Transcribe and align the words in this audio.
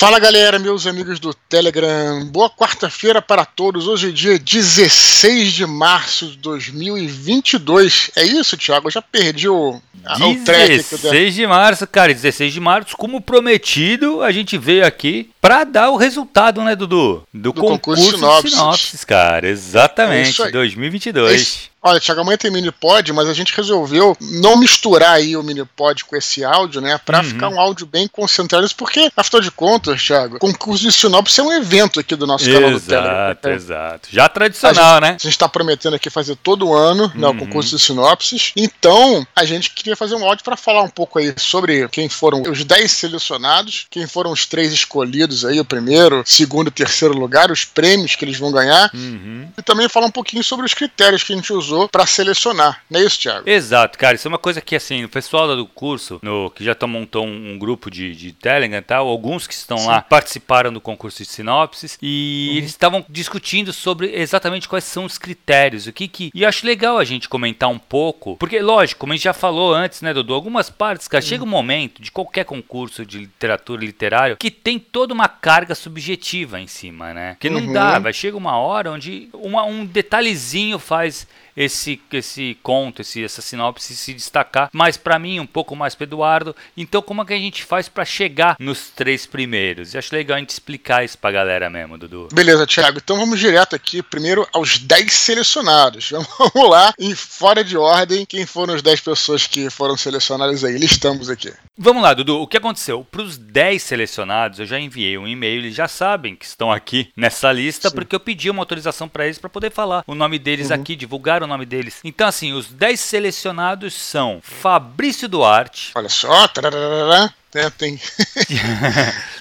Fala 0.00 0.18
galera, 0.18 0.58
meus 0.58 0.86
amigos 0.86 1.20
do 1.20 1.34
Telegram. 1.34 2.24
Boa 2.24 2.48
quarta-feira 2.48 3.20
para 3.20 3.44
todos. 3.44 3.86
Hoje 3.86 4.08
é 4.08 4.10
dia 4.10 4.38
16 4.38 5.52
de 5.52 5.66
março 5.66 6.28
de 6.28 6.38
2022. 6.38 8.10
É 8.16 8.24
isso, 8.24 8.56
Thiago? 8.56 8.86
Eu 8.86 8.92
já 8.92 9.02
perdi 9.02 9.46
o, 9.46 9.78
a, 10.02 10.16
16 10.16 11.34
de 11.34 11.46
março, 11.46 11.86
cara. 11.86 12.14
16 12.14 12.50
de 12.50 12.60
março, 12.60 12.96
como 12.96 13.20
prometido, 13.20 14.22
a 14.22 14.32
gente 14.32 14.56
veio 14.56 14.86
aqui 14.86 15.28
para 15.38 15.64
dar 15.64 15.90
o 15.90 15.98
resultado, 15.98 16.62
né, 16.62 16.74
Dudu? 16.74 17.22
Do, 17.30 17.52
do 17.52 17.52
concurso, 17.52 18.12
concurso 18.12 18.42
de 18.42 18.50
sinopses, 18.52 19.04
cara. 19.04 19.50
Exatamente, 19.50 20.40
é 20.40 20.50
2022. 20.50 21.69
Olha, 21.82 21.98
Thiago, 21.98 22.20
amanhã 22.20 22.36
tem 22.36 22.50
minipod, 22.50 23.10
mas 23.12 23.26
a 23.26 23.32
gente 23.32 23.56
resolveu 23.56 24.14
não 24.20 24.58
misturar 24.58 25.14
aí 25.14 25.34
o 25.34 25.42
minipod 25.42 26.04
com 26.04 26.14
esse 26.14 26.44
áudio, 26.44 26.80
né? 26.80 26.98
Pra 26.98 27.18
uhum. 27.18 27.24
ficar 27.24 27.48
um 27.48 27.58
áudio 27.58 27.86
bem 27.86 28.06
concentrado, 28.06 28.68
porque, 28.76 29.10
afinal 29.16 29.40
de 29.40 29.50
contas, 29.50 30.02
Thiago, 30.02 30.38
concurso 30.38 30.82
de 30.82 30.92
sinopse 30.92 31.40
é 31.40 31.42
um 31.42 31.52
evento 31.52 31.98
aqui 31.98 32.14
do 32.14 32.26
nosso 32.26 32.44
canal 32.44 32.72
do 32.72 32.80
Telegram. 32.80 33.10
Exato, 33.10 33.48
né? 33.48 33.54
exato. 33.54 34.08
Já 34.12 34.28
tradicional, 34.28 34.96
a 34.96 35.00
né? 35.00 35.16
A 35.18 35.22
gente 35.22 35.38
tá 35.38 35.48
prometendo 35.48 35.94
aqui 35.94 36.10
fazer 36.10 36.36
todo 36.36 36.74
ano 36.74 37.04
uhum. 37.04 37.20
né, 37.20 37.26
o 37.26 37.30
uhum. 37.30 37.38
concurso 37.38 37.74
de 37.74 37.82
sinopses. 37.82 38.52
Então, 38.54 39.26
a 39.34 39.46
gente 39.46 39.70
queria 39.70 39.96
fazer 39.96 40.16
um 40.16 40.24
áudio 40.24 40.44
para 40.44 40.58
falar 40.58 40.82
um 40.82 40.90
pouco 40.90 41.18
aí 41.18 41.32
sobre 41.38 41.88
quem 41.88 42.10
foram 42.10 42.42
os 42.42 42.62
10 42.62 42.90
selecionados, 42.92 43.86
quem 43.88 44.06
foram 44.06 44.32
os 44.32 44.44
três 44.44 44.70
escolhidos 44.72 45.46
aí, 45.46 45.58
o 45.58 45.64
primeiro, 45.64 46.22
segundo 46.26 46.68
e 46.68 46.70
terceiro 46.70 47.14
lugar, 47.18 47.50
os 47.50 47.64
prêmios 47.64 48.14
que 48.14 48.24
eles 48.24 48.38
vão 48.38 48.52
ganhar. 48.52 48.90
Uhum. 48.92 49.48
E 49.56 49.62
também 49.62 49.88
falar 49.88 50.06
um 50.06 50.10
pouquinho 50.10 50.44
sobre 50.44 50.66
os 50.66 50.74
critérios 50.74 51.22
que 51.22 51.32
a 51.32 51.36
gente 51.36 51.50
usou 51.52 51.69
usou 51.70 51.88
para 51.88 52.06
selecionar, 52.06 52.82
não 52.90 53.00
é 53.00 53.04
isso, 53.04 53.20
Thiago? 53.20 53.48
Exato, 53.48 53.98
cara. 53.98 54.14
Isso 54.14 54.26
é 54.26 54.30
uma 54.30 54.38
coisa 54.38 54.60
que, 54.60 54.74
assim, 54.74 55.04
o 55.04 55.08
pessoal 55.08 55.54
do 55.56 55.66
curso, 55.66 56.18
no, 56.22 56.50
que 56.50 56.64
já 56.64 56.76
montou 56.86 57.24
um, 57.24 57.52
um 57.52 57.58
grupo 57.58 57.90
de, 57.90 58.14
de 58.14 58.32
Telegram 58.32 58.78
e 58.78 58.82
tal, 58.82 59.08
alguns 59.08 59.46
que 59.46 59.54
estão 59.54 59.78
Sim. 59.78 59.86
lá 59.86 60.02
participaram 60.02 60.72
do 60.72 60.80
concurso 60.80 61.22
de 61.22 61.28
sinopses 61.28 61.98
e 62.02 62.48
uhum. 62.50 62.56
eles 62.58 62.70
estavam 62.70 63.04
discutindo 63.08 63.72
sobre 63.72 64.12
exatamente 64.14 64.68
quais 64.68 64.84
são 64.84 65.04
os 65.04 65.18
critérios, 65.18 65.86
o 65.86 65.92
que 65.92 66.08
que... 66.08 66.30
E 66.34 66.44
acho 66.44 66.66
legal 66.66 66.98
a 66.98 67.04
gente 67.04 67.28
comentar 67.28 67.68
um 67.68 67.78
pouco, 67.78 68.36
porque, 68.36 68.60
lógico, 68.60 69.00
como 69.00 69.12
a 69.12 69.16
gente 69.16 69.24
já 69.24 69.32
falou 69.32 69.72
antes, 69.74 70.02
né, 70.02 70.12
Dudu, 70.12 70.34
algumas 70.34 70.70
partes, 70.70 71.06
cara, 71.06 71.22
uhum. 71.22 71.28
chega 71.28 71.44
um 71.44 71.48
momento 71.48 72.02
de 72.02 72.10
qualquer 72.10 72.44
concurso 72.44 73.04
de 73.06 73.18
literatura 73.18 73.84
literário 73.84 74.36
que 74.36 74.50
tem 74.50 74.78
toda 74.78 75.14
uma 75.14 75.28
carga 75.28 75.74
subjetiva 75.74 76.60
em 76.60 76.66
cima, 76.66 77.12
né? 77.12 77.36
Que 77.38 77.50
não 77.50 77.60
uhum. 77.60 77.72
dá, 77.72 77.98
vai 77.98 78.12
chega 78.12 78.36
uma 78.36 78.56
hora 78.56 78.90
onde 78.90 79.28
uma, 79.32 79.64
um 79.64 79.84
detalhezinho 79.84 80.78
faz 80.78 81.26
esse, 81.60 82.00
esse 82.10 82.56
conto, 82.62 83.02
esse, 83.02 83.22
essa 83.22 83.42
sinopse 83.42 83.94
se 83.94 84.14
destacar 84.14 84.70
mais 84.72 84.96
para 84.96 85.18
mim, 85.18 85.40
um 85.40 85.46
pouco 85.46 85.76
mais 85.76 85.94
para 85.94 86.04
Eduardo. 86.04 86.56
Então, 86.74 87.02
como 87.02 87.20
é 87.20 87.24
que 87.26 87.34
a 87.34 87.38
gente 87.38 87.62
faz 87.64 87.86
para 87.86 88.02
chegar 88.02 88.56
nos 88.58 88.88
três 88.88 89.26
primeiros? 89.26 89.92
Eu 89.92 89.98
acho 89.98 90.14
legal 90.14 90.36
a 90.36 90.40
gente 90.40 90.50
explicar 90.50 91.04
isso 91.04 91.18
pra 91.18 91.30
galera 91.30 91.68
mesmo, 91.68 91.98
Dudu. 91.98 92.28
Beleza, 92.32 92.66
Thiago. 92.66 92.98
Então 92.98 93.18
vamos 93.18 93.38
direto 93.38 93.76
aqui, 93.76 94.02
primeiro 94.02 94.48
aos 94.54 94.78
10 94.78 95.12
selecionados. 95.12 96.10
Vamos 96.40 96.70
lá, 96.70 96.94
e 96.98 97.14
fora 97.14 97.62
de 97.62 97.76
ordem, 97.76 98.24
quem 98.24 98.46
foram 98.46 98.74
as 98.74 98.82
10 98.82 99.00
pessoas 99.00 99.46
que 99.46 99.68
foram 99.68 99.96
selecionadas 99.96 100.64
aí? 100.64 100.78
Listamos 100.78 101.28
aqui. 101.28 101.52
Vamos 101.76 102.02
lá, 102.02 102.14
Dudu. 102.14 102.40
O 102.40 102.46
que 102.46 102.56
aconteceu? 102.56 103.06
Para 103.10 103.22
os 103.22 103.36
10 103.36 103.82
selecionados, 103.82 104.58
eu 104.58 104.66
já 104.66 104.78
enviei 104.78 105.18
um 105.18 105.28
e-mail, 105.28 105.60
eles 105.60 105.74
já 105.74 105.88
sabem 105.88 106.34
que 106.34 106.44
estão 106.44 106.72
aqui 106.72 107.10
nessa 107.16 107.52
lista, 107.52 107.88
Sim. 107.90 107.94
porque 107.94 108.14
eu 108.14 108.20
pedi 108.20 108.48
uma 108.48 108.62
autorização 108.62 109.08
para 109.08 109.26
eles 109.26 109.38
para 109.38 109.50
poder 109.50 109.70
falar 109.70 110.04
o 110.06 110.14
nome 110.14 110.38
deles 110.38 110.70
uhum. 110.70 110.76
aqui, 110.76 110.96
divulgar 110.96 111.42
o 111.42 111.49
nome 111.50 111.66
deles. 111.66 112.00
Então, 112.04 112.26
assim, 112.26 112.52
os 112.52 112.68
10 112.68 112.98
selecionados 112.98 113.94
são 113.94 114.40
Fabrício 114.42 115.28
Duarte. 115.28 115.92
Olha 115.94 116.08
só, 116.08 116.48
tararara, 116.48 117.32
né, 117.54 117.70
tem. 117.76 118.00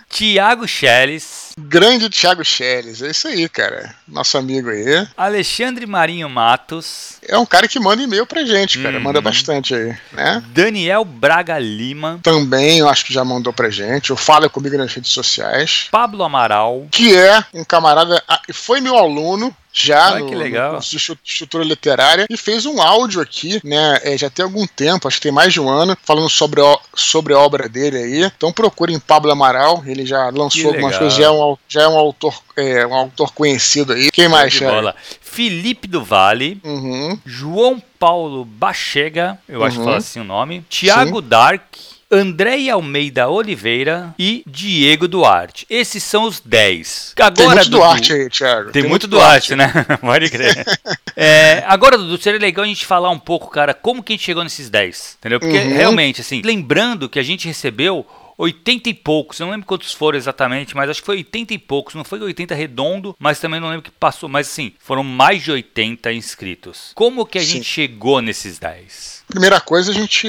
Tiago 0.09 0.67
Schelles. 0.67 1.53
Grande 1.57 2.09
Tiago 2.09 2.43
Schelles, 2.43 3.01
é 3.01 3.11
isso 3.11 3.27
aí, 3.27 3.47
cara. 3.47 3.93
Nosso 4.07 4.37
amigo 4.37 4.69
aí. 4.69 5.07
Alexandre 5.15 5.85
Marinho 5.85 6.27
Matos. 6.27 7.17
É 7.27 7.37
um 7.37 7.45
cara 7.45 7.67
que 7.67 7.79
manda 7.79 8.01
e-mail 8.01 8.25
pra 8.25 8.43
gente, 8.43 8.79
cara. 8.79 8.97
Uhum. 8.97 9.03
Manda 9.03 9.21
bastante 9.21 9.75
aí, 9.75 9.95
né? 10.11 10.43
Daniel 10.47 11.05
Braga 11.05 11.59
Lima. 11.59 12.19
Também, 12.23 12.79
eu 12.79 12.89
acho 12.89 13.05
que 13.05 13.13
já 13.13 13.23
mandou 13.23 13.53
pra 13.53 13.69
gente. 13.69 14.11
O 14.11 14.17
Fala 14.17 14.49
Comigo 14.49 14.77
nas 14.77 14.93
redes 14.93 15.11
sociais. 15.11 15.87
Pablo 15.91 16.23
Amaral. 16.23 16.87
Que 16.89 17.15
é 17.15 17.45
um 17.53 17.63
camarada. 17.63 18.21
Ah, 18.27 18.41
foi 18.51 18.81
meu 18.81 18.97
aluno, 18.97 19.55
já 19.85 20.13
Ai, 20.13 20.19
no, 20.19 20.29
no 20.29 20.71
curso 20.71 20.97
de 20.97 21.19
estrutura 21.23 21.63
literária 21.63 22.25
e 22.29 22.37
fez 22.37 22.65
um 22.65 22.81
áudio 22.81 23.21
aqui, 23.21 23.59
né? 23.63 23.99
É, 24.03 24.17
já 24.17 24.29
tem 24.29 24.43
algum 24.43 24.65
tempo, 24.67 25.07
acho 25.07 25.17
que 25.17 25.23
tem 25.23 25.31
mais 25.31 25.53
de 25.53 25.59
um 25.59 25.69
ano, 25.69 25.97
falando 26.03 26.29
sobre, 26.29 26.61
sobre 26.93 27.33
a 27.33 27.39
obra 27.39 27.69
dele 27.69 27.97
aí. 27.97 28.23
Então 28.23 28.51
procurem 28.51 28.99
Pablo 28.99 29.31
Amaral, 29.31 29.83
ele 29.85 30.05
já 30.05 30.29
lançou 30.29 30.67
algumas 30.67 30.97
coisas, 30.97 31.17
já 31.17 31.25
é 31.25 31.29
um, 31.29 31.57
já 31.67 31.81
é 31.83 31.87
um 31.87 31.97
autor, 31.97 32.39
é, 32.55 32.85
um 32.85 32.93
autor 32.93 33.31
conhecido 33.33 33.93
aí. 33.93 34.11
Quem 34.11 34.27
mais, 34.27 34.57
bola. 34.59 34.95
Felipe 35.21 35.87
do 35.87 36.03
Vale, 36.03 36.59
uhum. 36.63 37.17
João 37.25 37.81
Paulo 37.99 38.43
Bachega, 38.43 39.37
eu 39.47 39.63
acho 39.63 39.77
que 39.77 39.83
fala 39.83 39.91
uhum. 39.91 39.97
assim 39.97 40.19
o 40.19 40.23
nome, 40.23 40.65
Tiago 40.69 41.21
Dark. 41.21 41.63
André 42.11 42.69
Almeida 42.69 43.29
Oliveira 43.29 44.15
e 44.17 44.43
Diego 44.47 45.07
Duarte. 45.07 45.67
Esses 45.69 46.03
são 46.03 46.23
os 46.23 46.39
10. 46.39 47.13
Agora, 47.19 47.33
Tem 47.33 47.45
muito 47.45 47.63
Dudu, 47.65 47.77
Duarte 47.77 48.13
aí, 48.13 48.29
Thiago. 48.29 48.71
Tem, 48.71 48.81
Tem 48.81 48.81
muito, 48.81 48.91
muito 48.91 49.07
Duarte, 49.07 49.55
Duarte, 49.55 49.77
né? 49.77 49.97
Pode 50.01 50.29
crer. 50.31 50.65
é, 51.15 51.63
agora, 51.67 51.99
Dudu, 51.99 52.17
seria 52.17 52.39
legal 52.39 52.65
a 52.65 52.67
gente 52.67 52.85
falar 52.85 53.11
um 53.11 53.19
pouco, 53.19 53.51
cara, 53.51 53.75
como 53.75 54.01
que 54.01 54.13
a 54.13 54.15
gente 54.15 54.25
chegou 54.25 54.43
nesses 54.43 54.71
10. 54.71 55.17
Entendeu? 55.19 55.39
Porque 55.39 55.55
uhum. 55.55 55.69
realmente, 55.69 56.21
assim, 56.21 56.41
lembrando 56.43 57.07
que 57.07 57.19
a 57.19 57.23
gente 57.23 57.47
recebeu 57.47 58.03
80 58.39 58.89
e 58.89 58.93
poucos, 58.93 59.39
eu 59.39 59.45
não 59.45 59.51
lembro 59.51 59.67
quantos 59.67 59.93
foram 59.93 60.17
exatamente, 60.17 60.75
mas 60.75 60.89
acho 60.89 61.01
que 61.01 61.05
foi 61.05 61.17
80 61.17 61.53
e 61.53 61.57
poucos, 61.57 61.93
não 61.93 62.05
foi 62.05 62.21
80 62.21 62.55
redondo, 62.55 63.13
mas 63.19 63.37
também 63.37 63.59
não 63.59 63.67
lembro 63.67 63.83
que 63.83 63.91
passou, 63.91 64.29
mas 64.29 64.47
assim, 64.47 64.73
foram 64.79 65.03
mais 65.03 65.43
de 65.43 65.51
80 65.51 66.13
inscritos. 66.13 66.91
Como 66.95 67.25
que 67.25 67.37
a 67.37 67.41
Sim. 67.41 67.47
gente 67.47 67.65
chegou 67.65 68.21
nesses 68.21 68.57
10? 68.57 69.18
Primeira 69.29 69.61
coisa, 69.61 69.91
a 69.91 69.93
gente, 69.93 70.27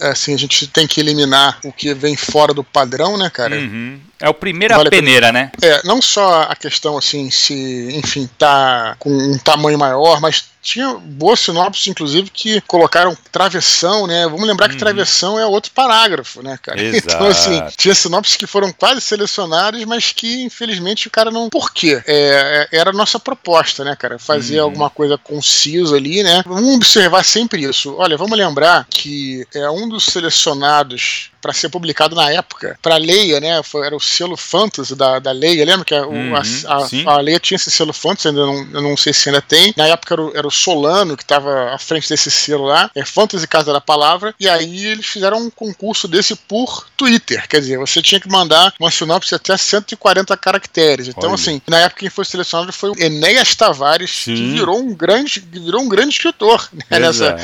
assim, 0.00 0.34
a 0.34 0.36
gente 0.36 0.66
tem 0.66 0.86
que 0.86 1.00
eliminar 1.00 1.58
o 1.64 1.72
que 1.72 1.94
vem 1.94 2.16
fora 2.16 2.52
do 2.52 2.64
padrão, 2.64 3.16
né, 3.16 3.30
cara? 3.30 3.56
Uhum. 3.56 4.00
É 4.20 4.28
o 4.28 4.34
primeiro 4.34 4.74
vale 4.74 4.90
peneira, 4.90 5.32
né? 5.32 5.50
É, 5.62 5.80
não 5.84 6.02
só 6.02 6.42
a 6.42 6.54
questão, 6.54 6.98
assim, 6.98 7.30
se, 7.30 7.88
enfim, 7.94 8.28
tá 8.36 8.94
com 8.98 9.10
um 9.10 9.38
tamanho 9.38 9.78
maior, 9.78 10.20
mas 10.20 10.50
tinha 10.62 10.92
boas 10.94 11.40
sinopses, 11.40 11.86
inclusive, 11.86 12.28
que 12.28 12.60
colocaram 12.62 13.16
travessão, 13.32 14.06
né? 14.06 14.24
Vamos 14.24 14.46
lembrar 14.46 14.68
que 14.68 14.74
uhum. 14.74 14.80
travessão 14.80 15.38
é 15.38 15.46
outro 15.46 15.70
parágrafo, 15.72 16.42
né, 16.42 16.58
cara? 16.60 16.80
Exato. 16.82 17.14
Então, 17.14 17.26
assim, 17.26 17.62
tinha 17.78 17.94
sinopses 17.94 18.36
que 18.36 18.46
foram 18.46 18.70
quase 18.72 19.00
selecionadas, 19.00 19.82
mas 19.86 20.12
que, 20.12 20.42
infelizmente, 20.42 21.08
o 21.08 21.10
cara 21.10 21.30
não. 21.30 21.48
Por 21.48 21.72
quê? 21.72 22.02
É, 22.06 22.68
é 22.72 22.78
era 22.78 22.90
a 22.90 22.94
nossa 22.94 23.18
proposta, 23.18 23.84
né, 23.84 23.96
cara? 23.96 24.18
Fazer 24.18 24.58
uhum. 24.58 24.64
alguma 24.64 24.90
coisa 24.90 25.16
concisa 25.16 25.96
ali, 25.96 26.22
né? 26.22 26.42
Vamos 26.46 26.74
observar 26.76 27.24
sempre 27.24 27.62
isso. 27.62 27.94
Olha, 27.96 28.18
vamos 28.18 28.36
lembrar 28.40 28.86
que 28.88 29.46
é 29.54 29.70
um 29.70 29.88
dos 29.88 30.04
selecionados 30.04 31.30
para 31.40 31.52
ser 31.52 31.68
publicado 31.68 32.14
na 32.14 32.30
época, 32.30 32.78
para 32.82 32.96
Leia, 32.96 33.40
né? 33.40 33.62
Foi, 33.62 33.86
era 33.86 33.96
o 33.96 34.00
selo 34.00 34.36
Fantasy 34.36 34.94
da, 34.94 35.18
da 35.18 35.32
Leia, 35.32 35.64
lembra 35.64 35.84
que 35.84 35.94
a, 35.94 36.06
uhum, 36.06 36.34
a, 36.34 36.40
a, 36.40 37.14
a, 37.14 37.20
Leia 37.20 37.40
tinha 37.40 37.56
esse 37.56 37.70
selo 37.70 37.92
Fantasy, 37.92 38.28
ainda 38.28 38.46
não, 38.46 38.68
eu 38.72 38.82
não 38.82 38.96
sei 38.96 39.12
se 39.12 39.28
ainda 39.28 39.40
tem. 39.40 39.72
Na 39.76 39.86
época 39.86 40.14
era 40.14 40.22
o, 40.22 40.36
era 40.36 40.46
o 40.46 40.50
Solano 40.50 41.16
que 41.16 41.22
estava 41.22 41.74
à 41.74 41.78
frente 41.78 42.08
desse 42.08 42.30
selo 42.30 42.64
lá, 42.64 42.90
é 42.94 43.04
Fantasy 43.04 43.46
Casa 43.46 43.72
da 43.72 43.80
Palavra, 43.80 44.34
e 44.38 44.48
aí 44.48 44.86
eles 44.86 45.06
fizeram 45.06 45.38
um 45.38 45.50
concurso 45.50 46.06
desse 46.06 46.34
por 46.34 46.86
Twitter, 46.96 47.46
quer 47.48 47.60
dizer, 47.60 47.78
você 47.78 48.02
tinha 48.02 48.20
que 48.20 48.28
mandar 48.28 48.72
uma 48.78 48.90
sinopse 48.90 49.34
até 49.34 49.56
140 49.56 50.36
caracteres. 50.36 51.08
Então, 51.08 51.30
Olha. 51.30 51.34
assim, 51.34 51.60
na 51.66 51.78
época 51.78 52.00
quem 52.00 52.10
foi 52.10 52.24
selecionado 52.24 52.72
foi 52.72 52.90
o 52.90 52.98
Enéas 52.98 53.54
Tavares, 53.54 54.10
Sim. 54.10 54.34
que 54.34 54.50
virou 54.52 54.78
um 54.78 54.94
grande, 54.94 55.40
virou 55.40 55.82
um 55.82 55.88
grande 55.88 56.14
escritor 56.14 56.68
né, 56.72 56.98
nessa, 56.98 57.36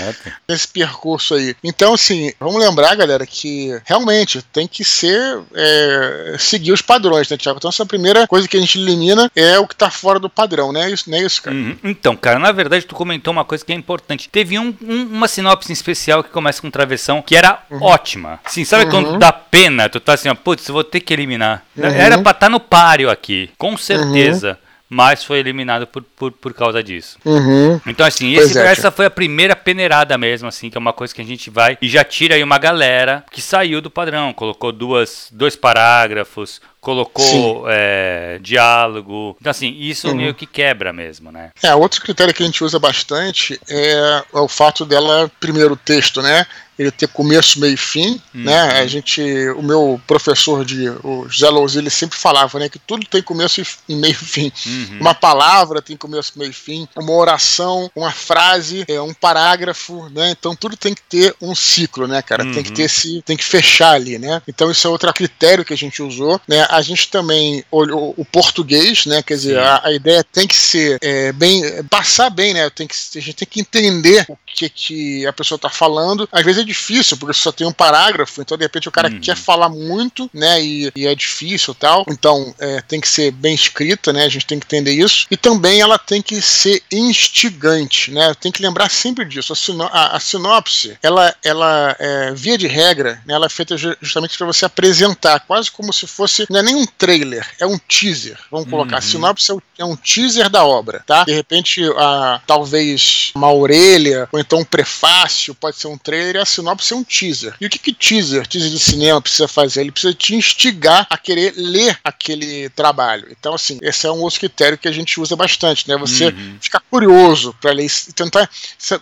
nesse 0.48 0.68
percurso 0.68 1.34
aí. 1.34 1.54
Então, 1.62 1.94
assim, 1.94 2.32
vamos 2.38 2.60
lembrar, 2.60 2.94
galera, 2.94 3.26
que 3.26 3.80
realmente 3.86 4.42
tem 4.52 4.66
que 4.66 4.84
ser 4.84 5.38
é, 5.54 6.34
seguir 6.38 6.72
os 6.72 6.82
padrões, 6.82 7.28
né, 7.30 7.36
Tiago? 7.36 7.58
Então 7.58 7.68
essa 7.68 7.86
primeira 7.86 8.26
coisa 8.26 8.48
que 8.48 8.56
a 8.56 8.60
gente 8.60 8.78
elimina 8.78 9.30
é 9.34 9.58
o 9.60 9.66
que 9.66 9.76
tá 9.76 9.88
fora 9.88 10.18
do 10.18 10.28
padrão, 10.28 10.72
né? 10.72 10.90
Isso, 10.90 11.08
não 11.08 11.16
é 11.16 11.22
isso, 11.22 11.40
cara? 11.40 11.56
Uhum. 11.56 11.78
Então, 11.84 12.16
cara, 12.16 12.40
na 12.40 12.50
verdade 12.50 12.84
tu 12.84 12.96
comentou 12.96 13.32
uma 13.32 13.44
coisa 13.44 13.64
que 13.64 13.72
é 13.72 13.76
importante. 13.76 14.28
Teve 14.28 14.58
um, 14.58 14.74
um, 14.82 15.02
uma 15.04 15.28
sinopse 15.28 15.72
especial 15.72 16.24
que 16.24 16.30
começa 16.30 16.60
com 16.60 16.68
travessão 16.68 17.22
que 17.22 17.36
era 17.36 17.62
uhum. 17.70 17.80
ótima. 17.80 18.40
Sim, 18.46 18.64
sabe 18.64 18.86
uhum. 18.86 18.90
quando 18.90 19.18
dá 19.18 19.32
pena? 19.32 19.88
Tu 19.88 20.00
tá 20.00 20.14
assim, 20.14 20.28
ó, 20.28 20.34
putz, 20.34 20.66
vou 20.66 20.82
ter 20.82 20.98
que 20.98 21.12
eliminar. 21.12 21.62
Uhum. 21.76 21.84
Era 21.84 22.18
pra 22.18 22.32
estar 22.32 22.46
tá 22.46 22.50
no 22.50 22.58
páreo 22.58 23.08
aqui, 23.08 23.50
com 23.56 23.76
certeza. 23.76 24.58
Mas 24.88 25.24
foi 25.24 25.38
eliminado 25.38 25.86
por, 25.86 26.02
por, 26.02 26.30
por 26.30 26.54
causa 26.54 26.82
disso. 26.82 27.18
Uhum. 27.24 27.80
Então, 27.86 28.06
assim, 28.06 28.34
esse, 28.34 28.58
é, 28.58 28.66
essa 28.66 28.90
foi 28.90 29.06
a 29.06 29.10
primeira 29.10 29.56
peneirada 29.56 30.16
mesmo, 30.16 30.48
assim, 30.48 30.70
que 30.70 30.78
é 30.78 30.80
uma 30.80 30.92
coisa 30.92 31.14
que 31.14 31.20
a 31.20 31.24
gente 31.24 31.50
vai 31.50 31.76
e 31.82 31.88
já 31.88 32.04
tira 32.04 32.36
aí 32.36 32.42
uma 32.42 32.58
galera 32.58 33.24
que 33.30 33.42
saiu 33.42 33.80
do 33.80 33.90
padrão, 33.90 34.32
colocou 34.32 34.70
duas, 34.70 35.28
dois 35.32 35.56
parágrafos, 35.56 36.60
colocou 36.86 37.64
é, 37.68 38.38
diálogo. 38.40 39.36
Então, 39.40 39.50
assim, 39.50 39.76
isso 39.76 40.06
uhum. 40.06 40.14
meio 40.14 40.34
que 40.34 40.46
quebra 40.46 40.92
mesmo, 40.92 41.32
né? 41.32 41.50
É, 41.60 41.74
outro 41.74 42.00
critério 42.00 42.32
que 42.32 42.44
a 42.44 42.46
gente 42.46 42.62
usa 42.62 42.78
bastante 42.78 43.60
é, 43.68 44.22
é 44.32 44.38
o 44.38 44.46
fato 44.46 44.84
dela, 44.86 45.28
primeiro, 45.40 45.74
o 45.74 45.76
texto, 45.76 46.22
né? 46.22 46.46
ele 46.78 46.90
ter 46.90 47.08
começo, 47.08 47.58
meio 47.58 47.74
e 47.74 47.76
fim, 47.76 48.20
uhum. 48.34 48.42
né? 48.44 48.60
A 48.80 48.86
gente, 48.86 49.22
o 49.50 49.62
meu 49.62 50.00
professor 50.06 50.64
de, 50.64 50.90
o 51.02 51.26
José 51.28 51.48
Lousi, 51.48 51.78
ele 51.78 51.90
sempre 51.90 52.18
falava, 52.18 52.58
né, 52.58 52.68
que 52.68 52.78
tudo 52.78 53.06
tem 53.06 53.22
começo 53.22 53.62
e 53.88 53.94
meio 53.94 54.12
e 54.12 54.14
fim. 54.14 54.52
Uhum. 54.66 54.98
Uma 55.00 55.14
palavra 55.14 55.80
tem 55.80 55.96
começo, 55.96 56.32
meio 56.36 56.50
e 56.50 56.54
fim, 56.54 56.86
uma 56.94 57.12
oração, 57.12 57.90
uma 57.96 58.12
frase, 58.12 58.84
é, 58.88 59.00
um 59.00 59.14
parágrafo, 59.14 60.08
né? 60.10 60.30
Então 60.30 60.54
tudo 60.54 60.76
tem 60.76 60.94
que 60.94 61.02
ter 61.02 61.34
um 61.40 61.54
ciclo, 61.54 62.06
né, 62.06 62.20
cara? 62.20 62.44
Uhum. 62.44 62.52
Tem 62.52 62.62
que 62.62 62.72
ter 62.72 62.82
uhum. 62.82 62.86
esse, 62.86 63.22
tem 63.22 63.36
que 63.36 63.44
fechar 63.44 63.92
ali, 63.92 64.18
né? 64.18 64.42
Então 64.46 64.70
isso 64.70 64.86
é 64.86 64.90
outro 64.90 65.12
critério 65.14 65.64
que 65.64 65.72
a 65.72 65.76
gente 65.76 66.02
usou, 66.02 66.40
né? 66.46 66.66
A 66.76 66.82
gente 66.82 67.08
também 67.08 67.64
olhou 67.70 68.14
o 68.16 68.24
português, 68.24 69.06
né? 69.06 69.22
Quer 69.22 69.34
dizer, 69.34 69.58
a, 69.58 69.80
a, 69.84 69.92
ideia 69.92 70.22
tem 70.22 70.46
que 70.46 70.56
ser 70.56 70.98
é, 71.00 71.32
bem, 71.32 71.62
passar 71.84 72.28
bem, 72.28 72.52
né? 72.52 72.68
Tem 72.68 72.86
que, 72.86 72.94
a 72.94 73.20
gente 73.20 73.32
tem 73.34 73.48
que 73.48 73.60
entender 73.60 74.26
o 74.28 74.36
que, 74.44 74.68
que 74.68 75.26
a 75.26 75.32
pessoa 75.32 75.56
está 75.56 75.70
falando. 75.70 76.28
Às 76.30 76.44
vezes 76.44 76.62
é 76.62 76.64
difícil, 76.64 77.16
porque 77.16 77.32
só 77.32 77.50
tem 77.52 77.66
um 77.66 77.72
parágrafo, 77.72 78.40
então 78.40 78.56
de 78.56 78.64
repente 78.64 78.88
o 78.88 78.92
cara 78.92 79.08
uhum. 79.08 79.20
quer 79.20 79.36
falar 79.36 79.68
muito, 79.68 80.30
né, 80.32 80.62
e, 80.62 80.92
e 80.94 81.06
é 81.06 81.14
difícil 81.14 81.74
tal. 81.74 82.04
Então 82.08 82.54
é, 82.58 82.80
tem 82.82 83.00
que 83.00 83.08
ser 83.08 83.30
bem 83.30 83.54
escrita, 83.54 84.12
né, 84.12 84.24
a 84.24 84.28
gente 84.28 84.46
tem 84.46 84.58
que 84.58 84.66
entender 84.66 84.92
isso. 84.92 85.26
E 85.30 85.36
também 85.36 85.80
ela 85.80 85.98
tem 85.98 86.20
que 86.20 86.40
ser 86.42 86.82
instigante, 86.92 88.10
né, 88.10 88.34
tem 88.34 88.52
que 88.52 88.62
lembrar 88.62 88.90
sempre 88.90 89.24
disso. 89.24 89.52
A, 89.52 89.56
sino, 89.56 89.84
a, 89.84 90.16
a 90.16 90.20
sinopse, 90.20 90.98
ela, 91.02 91.34
ela 91.44 91.96
é, 91.98 92.32
via 92.34 92.58
de 92.58 92.66
regra, 92.66 93.22
né, 93.26 93.34
ela 93.34 93.46
é 93.46 93.50
feita 93.50 93.76
justamente 93.76 94.36
para 94.36 94.46
você 94.46 94.64
apresentar, 94.64 95.40
quase 95.40 95.70
como 95.70 95.92
se 95.92 96.06
fosse, 96.06 96.46
não 96.50 96.60
é 96.60 96.62
nem 96.66 96.74
um 96.74 96.86
trailer, 96.86 97.48
é 97.60 97.66
um 97.66 97.78
teaser. 97.78 98.38
Vamos 98.50 98.68
colocar, 98.68 98.96
uhum. 98.96 98.98
a 98.98 99.02
sinopse 99.02 99.50
é, 99.50 99.54
o, 99.54 99.62
é, 99.78 99.84
um 99.84 99.96
teaser 99.96 100.50
da 100.50 100.64
obra, 100.64 101.02
tá? 101.06 101.24
De 101.24 101.32
repente, 101.32 101.80
a, 101.96 102.40
talvez 102.46 103.30
uma 103.34 103.52
orelha, 103.52 104.28
ou 104.32 104.40
então 104.40 104.58
um 104.58 104.64
prefácio, 104.64 105.54
pode 105.54 105.76
ser 105.76 105.86
um 105.86 105.96
trailer, 105.96 106.42
a 106.42 106.44
sinopse 106.44 106.92
é 106.92 106.96
um 106.96 107.04
teaser. 107.04 107.54
E 107.60 107.66
o 107.66 107.70
que 107.70 107.78
que 107.78 107.94
teaser, 107.94 108.46
teaser 108.46 108.70
de 108.70 108.78
cinema 108.78 109.22
precisa 109.22 109.46
fazer? 109.46 109.82
Ele 109.82 109.92
precisa 109.92 110.12
te 110.12 110.34
instigar 110.34 111.06
a 111.08 111.16
querer 111.16 111.54
ler 111.56 111.98
aquele 112.02 112.68
trabalho. 112.70 113.28
Então, 113.30 113.54
assim, 113.54 113.78
esse 113.80 114.06
é 114.06 114.10
um 114.10 114.20
outro 114.20 114.40
critério 114.40 114.76
que 114.76 114.88
a 114.88 114.92
gente 114.92 115.20
usa 115.20 115.36
bastante, 115.36 115.88
né? 115.88 115.96
Você 115.96 116.26
uhum. 116.26 116.58
ficar 116.60 116.80
curioso 116.90 117.54
para 117.60 117.72
ler 117.72 117.86
e 117.86 118.12
tentar 118.12 118.50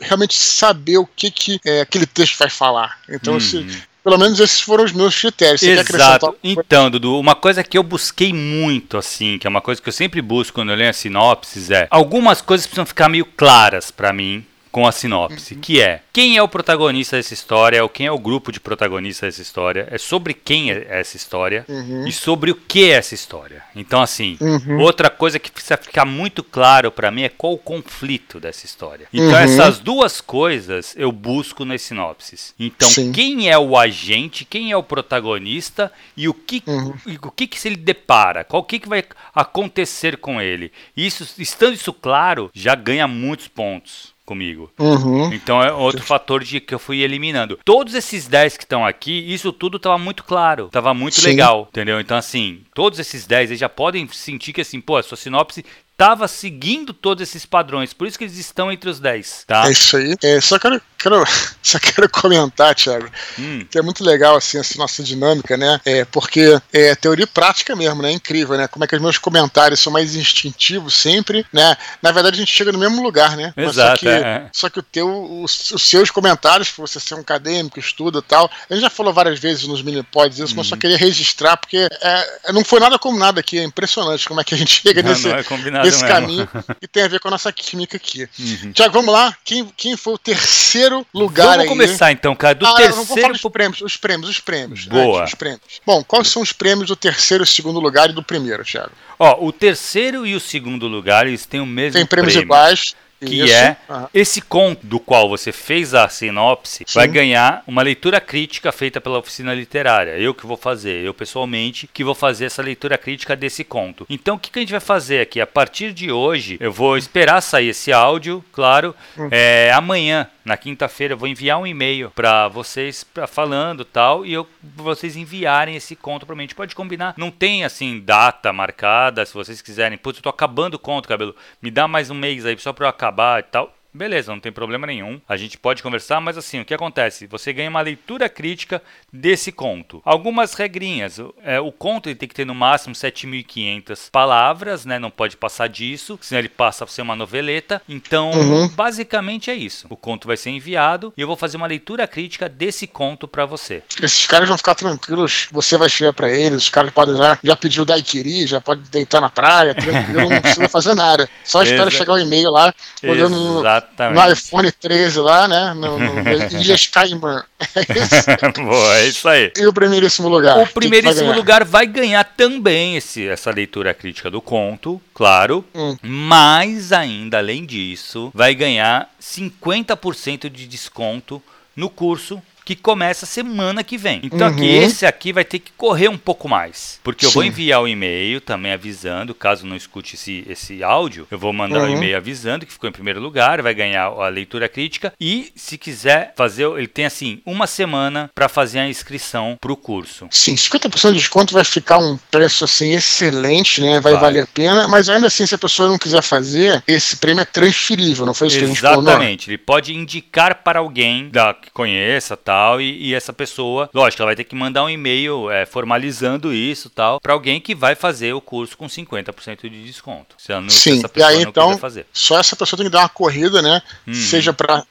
realmente 0.01 0.35
saber 0.35 0.99
o 0.99 1.07
que 1.07 1.31
que 1.31 1.61
é, 1.65 1.81
aquele 1.81 2.07
texto 2.07 2.39
vai 2.39 2.51
falar. 2.51 2.99
Então, 3.09 3.35
uhum. 3.35 3.67
Pelo 4.05 4.19
menos 4.19 4.39
esses 4.39 4.61
foram 4.61 4.85
os 4.85 4.93
meus 4.93 5.19
critérios. 5.19 5.63
Você 5.63 5.71
Exato. 5.73 6.37
Então, 6.45 6.91
Dudu, 6.91 7.19
uma 7.19 7.35
coisa 7.35 7.65
que 7.65 7.79
eu 7.79 7.83
busquei 7.83 8.35
muito, 8.35 8.99
assim, 8.99 9.39
que 9.39 9.47
é 9.47 9.51
uma 9.51 9.63
coisa 9.63 9.81
que 9.81 9.89
eu 9.89 9.93
sempre 9.93 10.21
busco 10.21 10.55
quando 10.55 10.71
eu 10.71 10.77
leio 10.77 10.91
a 10.91 10.93
sinopses, 10.93 11.71
é 11.71 11.89
algumas 11.91 12.43
coisas 12.43 12.67
precisam 12.67 12.85
ficar 12.85 13.09
meio 13.09 13.25
claras 13.25 13.91
para 13.91 14.13
mim 14.13 14.45
com 14.75 14.89
a 14.89 14.91
sinopse, 14.91 15.55
uhum. 15.55 15.61
que 15.61 15.81
é 15.81 16.01
quem 16.13 16.37
é 16.37 16.43
o 16.43 16.49
protagonista 16.49 17.17
dessa 17.17 17.33
história, 17.33 17.81
ou 17.81 17.89
quem 17.89 18.07
é 18.07 18.11
o 18.11 18.19
grupo 18.19 18.51
de 18.51 18.59
protagonistas 18.59 19.29
dessa 19.29 19.43
história, 19.43 19.87
é 19.89 19.99
sobre 19.99 20.35
quem 20.35 20.73
é 20.73 20.87
essa 20.89 21.17
história 21.17 21.65
uhum. 21.69 22.09
e 22.09 22.11
sobre 22.13 22.51
o 22.51 22.57
que 22.57 22.91
é 22.91 22.95
essa 22.95 23.15
história. 23.15 23.63
Então, 23.77 24.03
assim, 24.03 24.37
uhum. 24.41 24.81
outra 24.81 25.09
coisa 25.09 25.39
que 25.39 25.49
precisa 25.49 25.77
ficar 25.77 26.05
muito 26.05 26.43
claro 26.43 26.91
para 26.91 27.13
mim 27.13 27.23
é 27.23 27.29
qual 27.29 27.53
o 27.53 27.59
conflito 27.59 28.41
dessa 28.41 28.67
história. 28.67 29.07
Então, 29.13 29.29
uhum. 29.29 29.37
essas 29.37 29.79
duas 29.79 30.21
coisas 30.21 30.93
eu 30.97 31.13
busco 31.13 31.65
nas 31.65 31.81
sinopses. 31.83 32.53
Então, 32.59 32.89
Sim. 32.89 33.13
quem 33.13 33.49
é 33.49 33.57
o 33.57 33.79
agente, 33.79 34.45
quem 34.45 34.73
é 34.73 34.77
o 34.77 34.83
protagonista 34.83 35.93
e 36.17 36.29
o 36.29 36.35
que, 36.35 36.65
uhum. 36.67 36.95
o 37.23 37.31
que, 37.31 37.47
que 37.47 37.61
se 37.61 37.69
ele 37.69 37.77
depara, 37.77 38.43
qual 38.43 38.65
que, 38.65 38.81
que 38.81 38.89
vai 38.89 39.05
acontecer 39.33 40.17
com 40.17 40.41
ele. 40.41 40.73
Isso, 40.97 41.25
estando 41.39 41.75
isso 41.75 41.93
claro, 41.93 42.51
já 42.53 42.75
ganha 42.75 43.07
muitos 43.07 43.47
pontos 43.47 44.14
comigo. 44.25 44.71
Uhum. 44.79 45.33
Então 45.33 45.63
é 45.63 45.73
outro 45.73 46.03
fator 46.03 46.43
de 46.43 46.61
que 46.61 46.75
eu 46.75 46.79
fui 46.79 47.01
eliminando. 47.01 47.59
Todos 47.65 47.95
esses 47.95 48.27
10 48.27 48.57
que 48.57 48.65
estão 48.65 48.85
aqui, 48.85 49.33
isso 49.33 49.53
tudo 49.53 49.79
tava 49.79 49.99
muito 49.99 50.25
claro, 50.25 50.69
tava 50.71 50.95
muito 50.95 51.21
Sim. 51.21 51.29
legal, 51.29 51.69
entendeu? 51.71 52.01
Então 52.01 52.17
assim, 52.17 52.63
todos 52.75 52.99
esses 52.99 53.27
10 53.27 53.51
eles 53.51 53.61
já 53.61 53.69
podem 53.69 54.09
sentir 54.09 54.53
que 54.53 54.61
assim, 54.61 54.81
pô, 54.81 54.97
a 54.97 55.03
sua 55.03 55.17
sinopse 55.17 55.65
estava 55.95 56.27
seguindo 56.27 56.93
todos 56.93 57.23
esses 57.23 57.47
padrões, 57.47 57.93
por 57.93 58.07
isso 58.07 58.19
que 58.19 58.25
eles 58.25 58.37
estão 58.37 58.71
entre 58.71 58.91
os 58.91 58.99
10, 58.99 59.45
tá? 59.47 59.69
É 59.69 59.73
isso 59.73 59.97
aí. 59.97 60.17
É, 60.23 60.41
só 60.41 60.59
quero, 60.59 60.83
quero, 60.99 61.25
só 61.63 61.79
quero 61.79 62.09
comentar, 62.09 62.75
Thiago, 62.75 63.09
hum. 63.39 63.65
que 63.71 63.79
é 63.79 63.83
muito 63.83 64.05
legal 64.05 64.37
assim 64.37 64.59
essa 64.59 64.77
nossa 64.77 65.03
dinâmica, 65.03 65.57
né? 65.57 65.81
É 65.85 66.05
porque 66.05 66.61
é 66.73 66.95
teoria 66.97 67.27
prática 67.27 67.77
mesmo, 67.77 68.03
né? 68.03 68.11
É 68.11 68.13
incrível, 68.13 68.57
né? 68.57 68.67
Como 68.67 68.85
é 68.85 68.89
que 68.89 68.97
os 68.97 69.01
meus 69.01 69.19
comentários 69.19 69.81
são 69.81 69.93
mais 69.93 70.17
instintivos 70.17 70.95
sempre, 70.95 71.47
né? 71.53 71.77
Na 72.03 72.11
verdade 72.11 72.37
a 72.37 72.41
gente 72.41 72.53
chega 72.53 72.73
no 72.73 72.79
mesmo 72.79 73.01
lugar, 73.01 73.37
né? 73.37 73.55
Exato. 73.57 74.01
Só 74.01 74.05
que, 74.05 74.09
é. 74.09 74.49
só 74.53 74.71
que 74.71 74.79
o 74.81 74.83
teu, 74.83 75.43
os, 75.43 75.71
os, 75.71 75.83
seus 75.83 76.11
comentários, 76.11 76.71
por 76.71 76.89
você 76.89 76.99
ser 76.99 77.15
um 77.15 77.21
acadêmico, 77.21 77.79
estuda 77.79 78.19
e 78.19 78.23
tal, 78.23 78.51
a 78.69 78.75
gente 78.75 78.83
já 78.83 78.91
falou 78.91 79.13
várias 79.13 79.39
vezes 79.39 79.67
nos 79.69 79.81
mini 79.81 80.03
pods 80.03 80.41
isso, 80.41 80.55
hum. 80.55 80.57
mas 80.57 80.67
só 80.67 80.75
uhum. 80.75 80.81
queria 80.81 80.99
registrar 80.99 81.57
porque 81.57 81.89
é, 81.89 82.53
não 82.53 82.65
foi 82.65 82.81
nada 82.81 82.99
combinado 82.99 83.39
aqui, 83.39 83.61
é 83.61 83.63
impressionante 83.63 84.27
como 84.27 84.41
é 84.41 84.45
que 84.45 84.57
a 84.57 84.59
gente 84.59 84.83
chega 84.83 85.01
não, 85.01 85.11
nesse, 85.11 85.29
não 85.29 85.37
é 85.37 85.45
esse 85.87 86.03
mesmo. 86.03 86.09
caminho 86.09 86.49
que 86.81 86.89
tem 86.89 87.03
a 87.03 87.09
ver 87.09 87.21
com 87.21 87.29
a 87.29 87.31
nossa 87.31 87.53
química 87.53 87.97
aqui. 87.97 88.29
Uhum. 88.39 88.73
Tiago, 88.73 88.93
vamos 88.93 89.13
lá. 89.13 89.37
Quem, 89.45 89.67
quem 89.77 89.97
foi 89.97 90.15
o 90.15 90.19
terceiro 90.19 91.07
lugar 91.15 91.45
vamos 91.45 91.61
aí? 91.61 91.69
Vamos 91.69 91.85
começar 91.85 92.13
então, 92.13 92.35
cara. 92.35 92.55
Do 92.55 92.67
ah, 92.67 92.75
terceiro. 92.75 93.05
Vou 93.05 93.17
falar 93.17 93.33
os 93.33 93.43
prêmios, 93.43 93.81
os 93.81 93.97
prêmios, 93.97 94.31
os 94.31 94.41
prêmios. 94.41 94.87
Boa. 94.87 95.25
os 95.25 95.35
prêmios. 95.35 95.61
Bom, 95.85 96.03
quais 96.05 96.29
são 96.29 96.43
os 96.43 96.53
prêmios 96.53 96.89
do 96.89 96.97
terceiro, 96.97 97.45
segundo 97.47 97.81
lugar 97.81 98.11
e 98.11 98.13
do 98.13 98.23
primeiro, 98.23 98.65
Thiago? 98.65 98.93
Ó, 99.19 99.47
o 99.47 99.53
terceiro 99.53 100.27
e 100.27 100.35
o 100.35 100.41
segundo 100.41 100.87
lugar, 100.89 101.27
eles 101.27 101.47
têm 101.47 101.61
o 101.61 101.67
mesmo 101.67 101.93
Tem 101.93 102.07
prêmios 102.07 102.35
prêmio. 102.35 102.47
iguais 102.47 102.95
que 103.21 103.43
Isso. 103.43 103.53
é 103.53 103.77
uhum. 103.89 104.07
esse 104.13 104.41
conto 104.41 104.87
do 104.87 105.01
qual 105.01 105.29
você 105.29 105.53
fez 105.53 105.95
a 105.95 106.09
sinopse 106.09 106.85
Sim. 106.87 106.99
vai 106.99 107.09
ganhar 107.09 107.63
uma 107.67 107.83
leitura 107.83 108.21
crítica 108.21 108.71
feita 108.71 109.01
pela 109.01 109.19
oficina 109.19 109.55
literária. 109.55 110.19
Eu 110.19 110.35
que 110.35 110.47
vou 110.47 110.57
fazer, 110.57 111.05
eu 111.05 111.15
pessoalmente 111.15 111.89
que 111.93 112.05
vou 112.05 112.15
fazer 112.15 112.47
essa 112.47 112.63
leitura 112.63 112.99
crítica 112.99 113.35
desse 113.35 113.65
conto. 113.65 114.07
Então 114.09 114.37
o 114.37 114.39
que, 114.39 114.51
que 114.51 114.59
a 114.59 114.63
gente 114.63 114.73
vai 114.73 114.81
fazer 114.81 115.21
aqui? 115.21 115.41
A 115.41 115.47
partir 115.47 115.93
de 115.93 116.13
hoje, 116.13 116.57
eu 116.61 116.73
vou 116.73 116.97
esperar 116.97 117.41
sair 117.41 117.69
esse 117.69 117.93
áudio, 117.93 118.45
claro. 118.53 118.95
Uhum. 119.17 119.29
É, 119.31 119.73
amanhã 119.73 120.29
na 120.45 120.59
quinta-feira 120.59 121.15
eu 121.15 121.19
vou 121.19 121.27
enviar 121.27 121.59
um 121.59 121.67
e-mail 121.67 122.11
para 122.11 122.49
vocês 122.49 123.03
pra, 123.03 123.27
falando 123.27 123.83
tal 123.83 124.27
e 124.27 124.33
eu 124.35 124.47
vocês 124.63 125.17
enviarem 125.17 125.75
esse 125.75 125.97
conto 125.97 126.27
para 126.27 126.35
mim. 126.37 126.43
A 126.43 126.47
gente 126.47 126.55
pode 126.55 126.75
combinar. 126.75 127.15
Não 127.17 127.31
tem 127.31 127.65
assim 127.65 127.99
data 127.99 128.53
marcada, 128.53 129.25
se 129.25 129.33
vocês 129.33 129.63
quiserem. 129.63 129.97
Putz, 129.97 130.19
eu 130.19 130.23
tô 130.23 130.29
acabando 130.29 130.75
o 130.75 130.79
conto, 130.79 131.09
cabelo. 131.09 131.35
Me 131.63 131.71
dá 131.71 131.89
mais 131.89 132.11
um 132.11 132.15
mês 132.15 132.45
aí 132.45 132.59
só 132.59 132.73
para 132.73 132.85
eu 132.85 132.91
acabar 132.91 133.04
e 133.39 133.43
tal. 133.43 133.84
Beleza, 133.95 134.33
não 134.33 134.41
tem 134.41 134.51
problema 134.51 134.89
nenhum. 134.89 135.21
A 135.29 135.37
gente 135.37 135.57
pode 135.57 135.81
conversar, 135.83 136.21
mas 136.21 136.37
assim, 136.37 136.61
o 136.61 136.65
que 136.65 136.75
acontece? 136.75 137.29
Você 137.29 137.53
ganha 137.53 137.71
uma 137.71 137.81
leitura 137.81 138.29
crítica 138.29 138.83
desse 139.13 139.53
conto. 139.53 140.03
Algumas 140.05 140.55
regrinhas. 140.55 141.21
É, 141.45 141.61
o 141.61 141.71
conto 141.71 142.13
tem 142.13 142.29
que 142.29 142.35
ter 142.35 142.45
no 142.45 142.55
máximo 142.55 142.93
7.500 142.93 144.11
palavras, 144.11 144.85
né? 144.85 144.99
Não 144.99 145.13
pode 145.13 145.37
passar 145.37 145.69
disso, 145.69 146.19
senão 146.21 146.41
ele 146.41 146.49
passa 146.49 146.83
a 146.83 146.87
ser 146.89 147.03
uma 147.03 147.15
noveleta. 147.15 147.81
Então, 147.89 148.33
uhum. 148.33 148.69
basicamente 148.69 149.49
é 149.49 149.55
isso. 149.55 149.87
O 149.89 149.97
conto 149.97 150.27
vai 150.27 150.37
ser 150.37 150.51
enviado 150.51 151.13
e 151.17 151.21
eu 151.21 151.27
vou 151.29 151.37
fazer 151.37 151.57
uma 151.57 151.67
leitura 151.69 152.09
crítica 152.09 152.49
desse 152.49 152.89
conto 152.89 153.29
para 153.29 153.47
você. 153.47 153.81
Esses 154.03 154.27
caras 154.27 154.49
vão 154.49 154.59
ficar 154.59 154.75
tranquilos, 154.75 155.47
você 155.53 155.79
vai 155.79 155.89
chegar 155.89 156.13
para 156.13 156.29
eles, 156.29 156.65
os 156.65 156.69
caras 156.69 156.91
podem 156.91 157.17
já, 157.17 157.39
já 157.43 157.55
pedir 157.55 157.81
o 157.81 157.85
daiquiri, 157.85 158.45
já 158.45 158.61
pode 158.61 158.83
deitar 158.91 159.21
na 159.21 159.31
praia, 159.31 159.73
tranquilo, 159.73 160.29
não 160.29 160.41
precisa 160.41 160.69
fazer 160.69 160.95
nada. 160.95 161.29
Só 161.45 161.63
espera 161.63 161.91
chegar 161.91 162.15
o 162.15 162.19
e-mail 162.19 162.51
lá, 162.51 162.75
olhando 163.05 163.63
Exatamente. 163.95 164.27
No 164.27 164.33
iPhone 164.33 164.73
13 164.73 165.19
lá, 165.21 165.49
né? 165.49 165.75
No, 165.75 165.99
no 165.99 166.61
Ilhas 166.61 166.87
Caimã. 166.89 167.45
É 167.75 168.53
Boa, 168.61 168.97
é 168.97 169.07
isso 169.07 169.29
aí. 169.29 169.53
E 169.57 169.67
o 169.67 169.73
primeiríssimo 169.73 170.29
lugar? 170.29 170.59
O 170.59 170.67
primeiríssimo 170.67 171.29
vai 171.29 171.37
lugar 171.37 171.65
vai 171.65 171.87
ganhar 171.87 172.25
também 172.25 172.97
esse, 172.97 173.27
essa 173.27 173.51
leitura 173.51 173.95
crítica 173.95 174.31
do 174.31 174.41
conto, 174.41 175.01
claro. 175.13 175.65
Hum. 175.75 175.97
Mas 176.03 176.93
ainda, 176.93 177.39
além 177.39 177.65
disso, 177.65 178.31
vai 178.35 178.55
ganhar 178.55 179.09
50% 179.21 180.51
de 180.51 180.67
desconto 180.67 181.43
no 181.77 181.89
curso 181.89 182.43
que 182.65 182.75
começa 182.75 183.27
semana 183.27 183.85
que 183.85 183.99
vem. 183.99 184.21
Então 184.23 184.49
uhum. 184.49 184.55
aqui, 184.55 184.67
esse 184.67 185.05
aqui 185.05 185.33
vai 185.33 185.45
ter 185.45 185.59
que 185.59 185.73
correr 185.77 186.09
um 186.09 186.19
pouco 186.19 186.49
mais. 186.49 186.99
Porque 187.03 187.27
eu 187.27 187.31
Sim. 187.31 187.35
vou 187.35 187.45
enviar 187.45 187.81
o 187.81 187.85
um 187.85 187.89
e-mail 187.89 188.41
também 188.41 188.73
avisando, 188.73 189.35
caso 189.35 189.67
não 189.67 189.77
escute 189.77 190.15
esse, 190.15 190.45
esse 190.49 190.83
áudio, 190.83 191.27
eu 191.31 191.39
vou 191.39 191.53
mandar 191.53 191.81
uhum. 191.81 191.93
um 191.93 191.97
e-mail 191.97 192.17
avisando 192.17 192.65
que 192.65 192.73
ficou 192.73 192.89
em 192.89 192.93
primeiro 192.93 193.21
lugar, 193.21 193.61
vai 193.61 193.75
ganhar 193.75 194.07
a 194.07 194.29
leitura 194.29 194.69
crítica. 194.69 195.13
E 195.21 195.53
se 195.55 195.77
quiser 195.77 196.33
fazer, 196.37 196.67
ele 196.77 196.89
tem 196.89 197.05
assim, 197.05 197.41
uma 197.45 197.67
semana 197.67 198.31
para 198.35 198.49
fazer 198.49 198.79
a 198.79 198.89
inscrição 198.89 199.59
para 199.61 199.73
o 199.73 199.77
curso. 199.77 200.27
Sim, 200.31 200.55
50% 200.55 201.13
de 201.13 201.19
desconto 201.19 201.53
vai 201.53 201.65
ficar 201.65 201.99
um 201.99 202.17
preço 202.31 202.65
assim 202.65 202.93
excelente, 202.93 203.81
né? 203.81 204.01
Vai, 204.01 204.13
vai, 204.13 204.21
valer 204.21 204.45
a 204.45 204.47
pena, 204.47 204.89
mas 204.89 205.09
ainda 205.09 205.27
assim, 205.27 205.47
se 205.47 205.55
a 205.55 205.59
pessoa 205.59 205.89
não 205.89 205.99
quiser 205.99 206.23
fazer, 206.23 206.83
esse 206.87 207.17
prêmio 207.17 207.43
é 207.43 207.45
transferível, 207.45 208.25
não 208.25 208.35
foi 208.35 208.49
isso 208.49 208.57
Exatamente. 208.57 208.81
que 208.81 208.87
a 208.87 208.89
gente 208.89 208.95
falou? 208.95 209.11
Exatamente, 209.11 209.51
ele 209.51 209.59
pode 209.59 209.95
indicar 209.95 210.63
para 210.63 210.79
alguém 210.79 211.29
da, 211.29 211.53
que 211.55 211.71
conheça, 211.71 212.37
tá? 212.37 212.54
Tal, 212.55 212.81
e, 212.81 213.09
e, 213.09 213.15
essa 213.15 213.33
pessoa, 213.33 213.91
lógico, 213.93 214.23
ela 214.23 214.29
vai 214.29 214.37
ter 214.37 214.45
que 214.45 214.55
mandar 214.55 214.85
um 214.85 214.91
e-mail 214.91 215.51
é, 215.51 215.67
formalizando 215.67 216.55
isso 216.55 216.89
tal, 216.89 217.21
para 217.21 217.33
alguém 217.33 217.61
que 217.61 217.75
vai 217.75 217.97
fazer 217.97 218.33
o 218.33 218.41
curso 218.41 218.79
com 218.79 218.87
50% 218.87 219.63
de 219.63 219.85
desconto. 219.85 220.37
Se, 220.39 220.53
não, 220.53 220.71
Sim, 220.71 221.01
se 221.01 221.07
e 221.17 221.23
aí 221.23 221.43
então, 221.43 221.77
só 222.13 222.39
essa 222.39 222.55
pessoa 222.55 222.77
tem 222.77 222.87
que 222.87 222.93
dar 222.93 223.01
uma 223.01 223.09
corrida, 223.09 223.61
né? 223.61 223.83
Hum. 224.07 224.15
Seja 224.15 224.53
para 224.53 224.85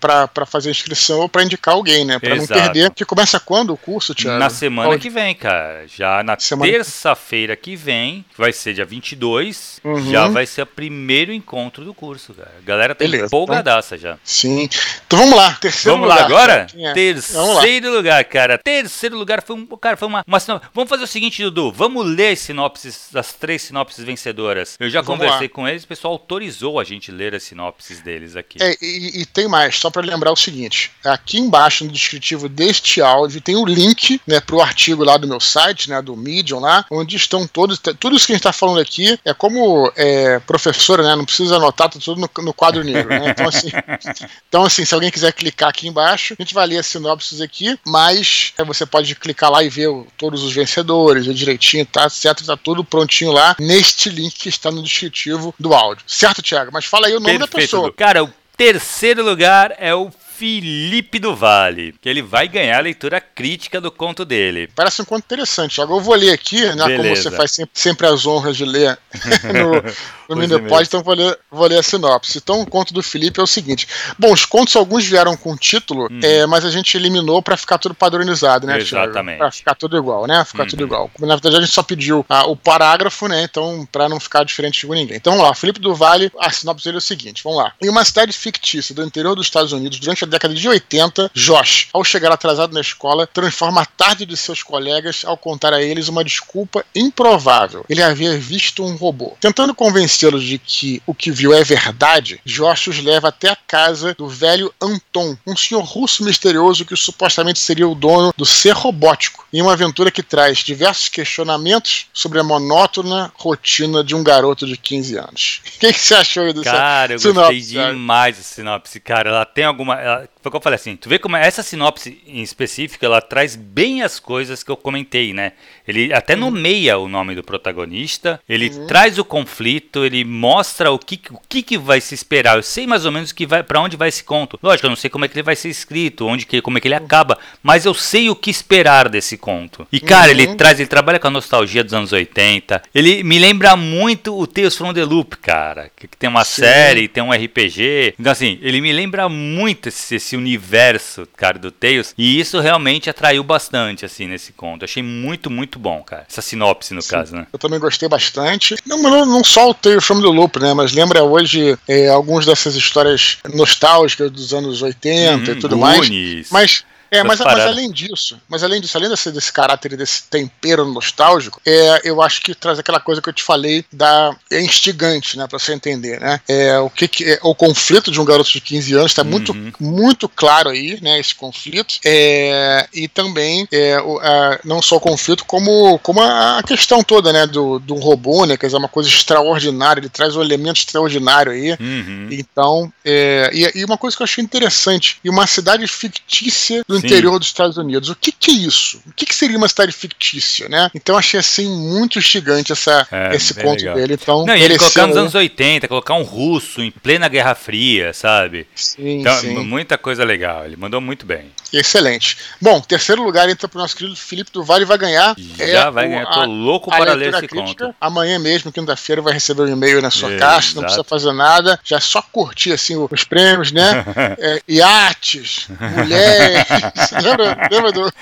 para 0.00 0.46
fazer 0.46 0.68
a 0.68 0.72
inscrição 0.72 1.20
ou 1.20 1.28
para 1.28 1.42
indicar 1.42 1.74
alguém, 1.74 2.04
né? 2.04 2.18
Para 2.18 2.36
não 2.36 2.46
perder. 2.46 2.90
Que 2.92 3.04
começa 3.04 3.38
quando 3.38 3.72
o 3.72 3.76
curso, 3.76 4.14
Thiago? 4.14 4.38
Na 4.38 4.48
semana 4.48 4.98
que 4.98 5.10
vem, 5.10 5.34
cara. 5.34 5.86
Já 5.86 6.22
na 6.22 6.36
terça-feira 6.36 7.54
que 7.54 7.76
vem, 7.76 8.24
que 8.30 8.38
vai 8.38 8.52
ser 8.52 8.72
dia 8.74 8.84
22, 8.84 9.80
uhum. 9.84 10.10
já 10.10 10.26
vai 10.28 10.46
ser 10.46 10.62
o 10.62 10.66
primeiro 10.66 11.32
encontro 11.32 11.84
do 11.84 11.92
curso, 11.92 12.32
cara. 12.32 12.52
A 12.58 12.64
galera 12.64 12.94
tá 12.94 13.04
Beleza, 13.04 13.26
empolgadaça 13.26 13.96
então... 13.96 14.12
já. 14.12 14.18
Sim. 14.24 14.68
Então 15.06 15.18
vamos 15.18 15.36
lá, 15.36 15.52
terceiro 15.54 15.98
vamos 15.98 16.08
lugar. 16.08 16.28
Vamos 16.28 16.34
lá 16.34 16.46
agora? 16.46 16.66
É. 16.74 16.92
Terceiro 16.94 17.94
lugar, 17.94 18.24
cara. 18.24 18.58
Terceiro 18.58 19.18
lugar 19.18 19.42
foi 19.42 19.56
um. 19.56 19.66
Cara, 19.66 19.96
foi 19.96 20.08
uma. 20.08 20.24
uma 20.26 20.38
vamos 20.72 20.88
fazer 20.88 21.04
o 21.04 21.06
seguinte, 21.06 21.42
Dudu. 21.42 21.72
Vamos 21.72 22.06
ler 22.06 22.32
as 22.32 22.38
sinopses, 22.38 23.14
as 23.14 23.34
três 23.34 23.62
sinopses 23.62 24.02
vencedoras. 24.02 24.76
Eu 24.80 24.88
já 24.88 25.02
vamos 25.02 25.20
conversei 25.20 25.48
lá. 25.48 25.54
com 25.54 25.68
eles, 25.68 25.84
o 25.84 25.88
pessoal 25.88 26.14
autorizou 26.14 26.80
a 26.80 26.84
gente 26.84 27.12
ler 27.12 27.34
as 27.34 27.42
sinopses 27.42 28.00
deles 28.00 28.34
aqui. 28.34 28.58
É, 28.62 28.74
e, 28.80 29.22
e 29.22 29.26
tem 29.26 29.46
mais 29.46 29.57
mais, 29.58 29.76
só 29.76 29.90
para 29.90 30.02
lembrar 30.02 30.32
o 30.32 30.36
seguinte: 30.36 30.92
aqui 31.04 31.38
embaixo 31.38 31.84
no 31.84 31.90
descritivo 31.90 32.48
deste 32.48 33.02
áudio 33.02 33.40
tem 33.40 33.56
o 33.56 33.66
link 33.66 34.20
né, 34.26 34.40
para 34.40 34.56
o 34.56 34.60
artigo 34.60 35.02
lá 35.04 35.16
do 35.16 35.26
meu 35.26 35.40
site, 35.40 35.90
né, 35.90 36.00
do 36.00 36.16
Medium 36.16 36.60
lá, 36.60 36.84
onde 36.90 37.16
estão 37.16 37.46
todos. 37.46 37.78
Tudo 37.98 38.16
isso 38.16 38.26
que 38.26 38.32
a 38.32 38.36
gente 38.36 38.40
está 38.40 38.52
falando 38.52 38.80
aqui 38.80 39.18
é 39.24 39.34
como 39.34 39.92
é, 39.96 40.38
professora, 40.40 41.02
né? 41.02 41.16
Não 41.16 41.24
precisa 41.24 41.56
anotar, 41.56 41.88
tá 41.88 41.98
tudo 41.98 42.20
no, 42.20 42.44
no 42.44 42.54
quadro 42.54 42.84
negro. 42.84 43.08
Né? 43.08 43.30
Então, 43.30 43.48
assim, 43.48 43.68
então, 44.48 44.64
assim, 44.64 44.84
se 44.84 44.94
alguém 44.94 45.10
quiser 45.10 45.32
clicar 45.32 45.70
aqui 45.70 45.88
embaixo, 45.88 46.34
a 46.38 46.42
gente 46.42 46.54
vai 46.54 46.66
ler 46.66 46.78
as 46.78 46.86
sinopses 46.86 47.40
aqui, 47.40 47.78
mas 47.84 48.52
é, 48.56 48.64
você 48.64 48.86
pode 48.86 49.14
clicar 49.14 49.50
lá 49.50 49.62
e 49.62 49.68
ver 49.68 49.88
o, 49.88 50.06
todos 50.16 50.42
os 50.42 50.52
vencedores, 50.52 51.26
ver 51.26 51.34
direitinho, 51.34 51.84
tá? 51.84 52.08
Certo? 52.08 52.44
Tá 52.44 52.56
tudo 52.56 52.84
prontinho 52.84 53.32
lá 53.32 53.56
neste 53.58 54.08
link 54.08 54.34
que 54.38 54.48
está 54.48 54.70
no 54.70 54.82
descritivo 54.82 55.54
do 55.58 55.74
áudio. 55.74 56.04
Certo, 56.06 56.42
Thiago? 56.42 56.70
Mas 56.72 56.84
fala 56.84 57.06
aí 57.06 57.12
o 57.12 57.20
nome 57.20 57.38
Perfeito. 57.38 57.50
da 57.50 57.60
pessoa. 57.60 57.92
Cara, 57.92 58.24
o 58.24 58.32
Terceiro 58.58 59.22
lugar 59.22 59.72
é 59.78 59.94
o 59.94 60.10
Felipe 60.10 61.20
do 61.20 61.34
Vale, 61.34 61.94
que 62.00 62.08
ele 62.08 62.20
vai 62.20 62.48
ganhar 62.48 62.78
a 62.78 62.80
leitura 62.80 63.20
crítica 63.20 63.80
do 63.80 63.88
conto 63.88 64.24
dele. 64.24 64.68
Parece 64.74 65.00
um 65.00 65.04
conto 65.04 65.24
interessante. 65.24 65.80
Agora 65.80 66.00
eu 66.00 66.04
vou 66.04 66.16
ler 66.16 66.32
aqui, 66.32 66.60
né, 66.74 66.96
como 66.96 67.08
você 67.08 67.30
faz 67.30 67.52
sempre, 67.52 67.70
sempre, 67.80 68.08
as 68.08 68.26
honras 68.26 68.56
de 68.56 68.64
ler 68.64 68.98
no, 69.54 69.80
no 70.28 70.36
Minipod, 70.36 70.82
então 70.86 71.02
vou 71.02 71.14
ler, 71.14 71.38
vou 71.50 71.66
ler 71.66 71.78
a 71.78 71.82
sinopse. 71.82 72.38
Então 72.38 72.60
o 72.60 72.66
conto 72.66 72.92
do 72.92 73.02
Felipe 73.02 73.40
é 73.40 73.42
o 73.42 73.46
seguinte. 73.46 73.88
Bom, 74.18 74.32
os 74.32 74.44
contos 74.44 74.76
alguns 74.76 75.04
vieram 75.04 75.36
com 75.36 75.56
título, 75.56 76.02
uhum. 76.10 76.20
é, 76.22 76.46
mas 76.46 76.64
a 76.64 76.70
gente 76.70 76.96
eliminou 76.96 77.42
para 77.42 77.56
ficar 77.56 77.78
tudo 77.78 77.94
padronizado, 77.94 78.66
né? 78.66 78.78
Exatamente. 78.78 79.38
Para 79.38 79.50
ficar 79.50 79.74
tudo 79.74 79.96
igual, 79.96 80.26
né? 80.26 80.44
Ficar 80.44 80.64
uhum. 80.64 80.68
tudo 80.68 80.82
igual. 80.84 81.10
Na 81.20 81.36
verdade 81.36 81.56
a 81.56 81.60
gente 81.60 81.72
só 81.72 81.82
pediu 81.82 82.24
ah, 82.28 82.46
o 82.46 82.56
parágrafo, 82.56 83.26
né? 83.26 83.42
Então, 83.42 83.88
para 83.90 84.08
não 84.08 84.20
ficar 84.20 84.44
diferente 84.44 84.86
de 84.86 84.92
ninguém. 84.92 85.16
Então 85.16 85.32
vamos 85.32 85.48
lá, 85.48 85.54
Felipe 85.54 85.80
do 85.80 85.94
Vale, 85.94 86.30
a 86.38 86.50
sinopse 86.50 86.84
dele 86.84 86.96
é 86.96 86.98
o 86.98 87.02
seguinte, 87.02 87.42
vamos 87.42 87.58
lá. 87.58 87.72
Em 87.80 87.88
uma 87.88 88.04
cidade 88.04 88.32
fictícia 88.32 88.94
do 88.94 89.02
interior 89.02 89.34
dos 89.34 89.46
Estados 89.46 89.72
Unidos, 89.72 89.98
durante 89.98 90.24
a 90.24 90.26
década 90.26 90.54
de 90.54 90.68
80, 90.68 91.30
Josh, 91.34 91.88
ao 91.92 92.04
chegar 92.04 92.32
atrasado 92.32 92.74
na 92.74 92.80
escola, 92.80 93.26
transforma 93.26 93.82
a 93.82 93.86
tarde 93.86 94.26
de 94.26 94.36
seus 94.36 94.62
colegas 94.62 95.22
ao 95.24 95.36
contar 95.36 95.72
a 95.72 95.82
eles 95.82 96.08
uma 96.08 96.24
desculpa 96.24 96.84
improvável. 96.94 97.84
Ele 97.88 98.02
havia 98.02 98.36
visto 98.38 98.84
um 98.84 98.96
robô. 98.96 99.36
Tentando 99.40 99.74
convencê-los 100.18 100.42
de 100.42 100.58
que 100.58 101.02
o 101.06 101.14
que 101.14 101.30
viu 101.30 101.54
é 101.54 101.62
verdade, 101.62 102.40
Josh 102.44 102.88
os 102.88 102.98
leva 102.98 103.28
até 103.28 103.50
a 103.50 103.56
casa 103.56 104.14
do 104.14 104.28
velho 104.28 104.72
Anton, 104.80 105.36
um 105.46 105.56
senhor 105.56 105.82
russo 105.82 106.24
misterioso 106.24 106.84
que 106.84 106.96
supostamente 106.96 107.58
seria 107.58 107.88
o 107.88 107.94
dono 107.94 108.32
do 108.36 108.44
ser 108.44 108.74
robótico, 108.74 109.46
em 109.52 109.62
uma 109.62 109.72
aventura 109.72 110.10
que 110.10 110.22
traz 110.22 110.58
diversos 110.58 111.08
questionamentos 111.08 112.06
sobre 112.12 112.40
a 112.40 112.44
monótona 112.44 113.32
rotina 113.36 114.02
de 114.02 114.14
um 114.14 114.22
garoto 114.22 114.66
de 114.66 114.76
15 114.76 115.16
anos. 115.16 115.60
O 115.78 115.80
que, 115.80 115.92
que 115.92 116.00
você 116.00 116.14
achou 116.14 116.42
aí 116.42 116.52
do 116.52 116.64
Cara, 116.64 117.14
eu 117.14 117.34
gostei 117.34 117.60
demais 117.60 118.36
da 118.36 118.42
sinopse, 118.42 118.98
cara. 118.98 119.30
Ela 119.30 119.44
tem 119.44 119.64
alguma. 119.64 119.94
Ela, 119.94 120.28
foi 120.42 120.48
o 120.48 120.50
que 120.50 120.56
eu 120.56 120.60
falei 120.60 120.74
assim, 120.74 120.96
tu 120.96 121.08
vê 121.08 121.20
como 121.20 121.36
essa 121.36 121.62
sinopse 121.62 122.20
em 122.26 122.42
específico, 122.42 123.04
ela 123.04 123.20
traz 123.20 123.54
bem 123.54 124.02
as 124.02 124.18
coisas 124.18 124.64
que 124.64 124.70
eu 124.72 124.76
comentei, 124.76 125.32
né? 125.32 125.52
Ele 125.86 126.12
até 126.12 126.34
uhum. 126.34 126.40
nomeia 126.40 126.98
o 126.98 127.08
nome 127.08 127.36
do 127.36 127.44
protagonista, 127.44 128.40
ele 128.48 128.70
uhum. 128.70 128.86
traz 128.88 129.18
o 129.18 129.24
conflito, 129.24 130.04
ele 130.08 130.24
mostra 130.24 130.90
o 130.90 130.98
que, 130.98 131.20
o 131.30 131.40
que, 131.48 131.62
que 131.62 131.78
vai 131.78 132.00
se 132.00 132.14
esperar. 132.14 132.56
Eu 132.56 132.62
sei 132.62 132.86
mais 132.86 133.04
ou 133.04 133.12
menos 133.12 133.32
que 133.32 133.46
vai 133.46 133.62
para 133.62 133.80
onde 133.80 133.96
vai 133.96 134.08
esse 134.08 134.24
conto. 134.24 134.58
Lógico, 134.62 134.86
eu 134.86 134.90
não 134.90 134.96
sei 134.96 135.08
como 135.08 135.24
é 135.24 135.28
que 135.28 135.34
ele 135.34 135.42
vai 135.42 135.56
ser 135.56 135.68
escrito, 135.68 136.26
onde 136.26 136.46
que, 136.46 136.60
como 136.60 136.78
é 136.78 136.80
que 136.80 136.88
ele 136.88 136.94
acaba, 136.94 137.38
mas 137.62 137.84
eu 137.84 137.94
sei 137.94 138.28
o 138.28 138.36
que 138.36 138.50
esperar 138.50 139.08
desse 139.08 139.36
conto. 139.36 139.86
E 139.92 140.00
cara, 140.00 140.26
uhum. 140.26 140.30
ele 140.30 140.54
traz, 140.54 140.80
ele 140.80 140.88
trabalha 140.88 141.18
com 141.18 141.28
a 141.28 141.30
nostalgia 141.30 141.84
dos 141.84 141.94
anos 141.94 142.12
80. 142.12 142.82
Ele 142.94 143.22
me 143.22 143.38
lembra 143.38 143.76
muito 143.76 144.38
o 144.38 144.46
Tales 144.46 144.76
from 144.76 144.92
the 144.92 145.04
Loop, 145.04 145.36
cara, 145.36 145.90
que, 145.94 146.08
tem 146.08 146.28
uma 146.28 146.44
Sim. 146.44 146.62
série, 146.62 147.08
tem 147.08 147.22
um 147.22 147.32
RPG. 147.32 148.14
Então 148.18 148.32
assim, 148.32 148.58
ele 148.62 148.80
me 148.80 148.92
lembra 148.92 149.28
muito 149.28 149.88
esse, 149.88 150.16
esse 150.16 150.36
universo, 150.36 151.26
cara, 151.36 151.58
do 151.58 151.70
Tales. 151.70 152.14
E 152.16 152.40
isso 152.40 152.60
realmente 152.60 153.10
atraiu 153.10 153.42
bastante, 153.44 154.04
assim, 154.04 154.26
nesse 154.26 154.52
conto. 154.52 154.84
achei 154.84 155.02
muito, 155.02 155.50
muito 155.50 155.78
bom, 155.78 156.02
cara. 156.02 156.26
Essa 156.28 156.42
sinopse, 156.42 156.94
no 156.94 157.02
Sim, 157.02 157.10
caso, 157.10 157.36
né? 157.36 157.46
Eu 157.52 157.58
também 157.58 157.78
gostei 157.78 158.08
bastante. 158.08 158.76
Não, 158.86 158.98
não, 158.98 159.26
não 159.26 159.44
só 159.44 159.70
o 159.70 159.74
Tales 159.74 159.97
from 160.00 160.20
the 160.20 160.28
Loop, 160.28 160.58
né? 160.58 160.74
Mas 160.74 160.92
lembra 160.92 161.22
hoje 161.22 161.76
é, 161.86 162.08
algumas 162.08 162.46
dessas 162.46 162.74
histórias 162.74 163.38
nostálgicas 163.52 164.30
dos 164.30 164.52
anos 164.52 164.82
80 164.82 165.50
uhum, 165.50 165.56
e 165.56 165.60
tudo 165.60 165.76
Goonies. 165.76 166.50
mais. 166.50 166.50
Mas 166.50 166.84
é, 167.10 167.22
mas, 167.22 167.40
mas, 167.40 167.60
além 167.60 167.90
disso, 167.90 168.40
mas 168.48 168.62
além 168.62 168.80
disso, 168.80 168.96
além 168.96 169.08
desse, 169.08 169.30
desse 169.30 169.52
caráter 169.52 169.96
desse 169.96 170.24
tempero 170.24 170.84
nostálgico, 170.86 171.60
é, 171.66 172.02
eu 172.04 172.22
acho 172.22 172.40
que 172.42 172.54
traz 172.54 172.78
aquela 172.78 173.00
coisa 173.00 173.22
que 173.22 173.28
eu 173.28 173.32
te 173.32 173.42
falei 173.42 173.84
da 173.92 174.34
é 174.50 174.60
instigante, 174.60 175.36
né, 175.36 175.46
para 175.46 175.58
você 175.58 175.72
entender, 175.72 176.20
né? 176.20 176.40
É, 176.48 176.78
o 176.78 176.90
que, 176.90 177.08
que 177.08 177.24
é, 177.24 177.38
o 177.42 177.54
conflito 177.54 178.10
de 178.10 178.20
um 178.20 178.24
garoto 178.24 178.50
de 178.50 178.60
15 178.60 178.94
anos 178.94 179.10
está 179.12 179.22
uhum. 179.22 179.28
muito 179.28 179.56
muito 179.80 180.28
claro 180.28 180.70
aí, 180.70 180.98
né, 181.00 181.18
esse 181.18 181.34
conflito. 181.34 181.98
É, 182.04 182.88
e 182.92 183.08
também 183.08 183.66
é, 183.72 184.00
o, 184.00 184.18
a, 184.18 184.58
não 184.64 184.82
só 184.82 184.96
o 184.96 185.00
conflito 185.00 185.44
como 185.44 185.98
como 186.00 186.20
a, 186.20 186.62
questão 186.66 187.02
toda, 187.02 187.32
né, 187.32 187.46
do, 187.46 187.78
do 187.78 187.94
robô, 187.94 188.44
né, 188.44 188.56
quer 188.56 188.66
dizer, 188.66 188.78
uma 188.78 188.88
coisa 188.88 189.08
extraordinária, 189.08 190.00
ele 190.00 190.08
traz 190.08 190.36
um 190.36 190.42
elemento 190.42 190.78
extraordinário 190.78 191.52
aí. 191.52 191.70
Uhum. 191.72 192.28
Então, 192.30 192.92
é, 193.04 193.50
e, 193.52 193.80
e, 193.80 193.84
uma 193.84 193.96
coisa 193.96 194.16
que 194.16 194.22
eu 194.22 194.24
achei 194.24 194.42
interessante, 194.42 195.18
e 195.24 195.30
uma 195.30 195.46
cidade 195.46 195.86
fictícia 195.86 196.82
do 196.86 196.97
interior 196.98 197.38
dos 197.38 197.48
Estados 197.48 197.76
Unidos. 197.76 198.08
O 198.08 198.16
que, 198.16 198.32
que 198.32 198.50
é 198.50 198.54
isso? 198.54 199.00
O 199.06 199.12
que, 199.12 199.26
que 199.26 199.34
seria 199.34 199.56
uma 199.56 199.68
cidade 199.68 199.92
fictícia, 199.92 200.68
né? 200.68 200.90
Então 200.94 201.16
achei 201.16 201.38
assim 201.40 201.68
muito 201.68 202.18
instigante 202.18 202.72
essa, 202.72 203.06
é, 203.10 203.34
esse 203.34 203.54
conto 203.54 203.80
legal. 203.80 203.94
dele. 203.94 204.14
Então, 204.14 204.44
Não, 204.44 204.56
e 204.56 204.62
ele 204.62 204.78
colocar 204.78 205.06
nos 205.06 205.16
anos 205.16 205.34
80, 205.34 205.88
colocar 205.88 206.14
um 206.14 206.22
russo 206.22 206.82
em 206.82 206.90
plena 206.90 207.28
Guerra 207.28 207.54
Fria, 207.54 208.12
sabe? 208.12 208.66
Sim, 208.74 209.20
então, 209.20 209.34
sim. 209.40 209.54
muita 209.64 209.96
coisa 209.98 210.24
legal. 210.24 210.64
Ele 210.64 210.76
mandou 210.76 211.00
muito 211.00 211.24
bem. 211.26 211.46
Excelente. 211.72 212.36
Bom, 212.60 212.80
terceiro 212.80 213.22
lugar 213.22 213.48
entra 213.48 213.68
para 213.68 213.78
o 213.78 213.82
nosso 213.82 213.96
querido 213.96 214.16
Felipe 214.16 214.50
do 214.50 214.64
Vale 214.64 214.84
vai 214.84 214.96
ganhar. 214.96 215.34
Já 215.56 215.86
é 215.86 215.90
vai 215.90 216.08
ganhar. 216.08 216.26
Tô 216.26 216.44
louco 216.44 216.90
para 216.90 217.12
ler 217.12 217.34
esse 217.34 217.46
crítica. 217.46 217.86
conto. 217.86 217.94
Amanhã 218.00 218.38
mesmo, 218.38 218.72
quinta-feira, 218.72 219.20
vai 219.20 219.34
receber 219.34 219.62
um 219.62 219.68
e-mail 219.68 220.00
na 220.00 220.10
sua 220.10 220.36
caixa. 220.36 220.74
Não 220.74 220.82
precisa 220.82 221.04
fazer 221.04 221.32
nada. 221.32 221.78
Já 221.84 222.00
só 222.00 222.22
curtir 222.22 222.72
assim 222.72 222.96
os 222.96 223.24
prêmios, 223.24 223.70
né? 223.70 224.04
é, 224.38 224.62
iates, 224.68 225.68
mulheres. 225.96 226.66
lembra, 227.22 227.68
lembra 227.70 227.92
do. 227.92 228.12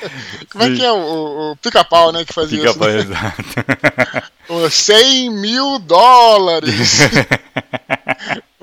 Como 0.50 0.64
é 0.64 0.74
que 0.74 0.84
é 0.84 0.90
o, 0.90 0.96
o, 0.96 1.52
o 1.52 1.56
pica-pau, 1.56 2.12
né? 2.12 2.24
Que 2.24 2.32
fazia 2.32 2.58
pica 2.58 2.70
isso. 2.70 2.78
Pica-pau, 2.78 2.92
né? 2.92 3.00
exato. 3.00 4.36
100 4.70 5.30
mil 5.30 5.78
dólares. 5.78 7.00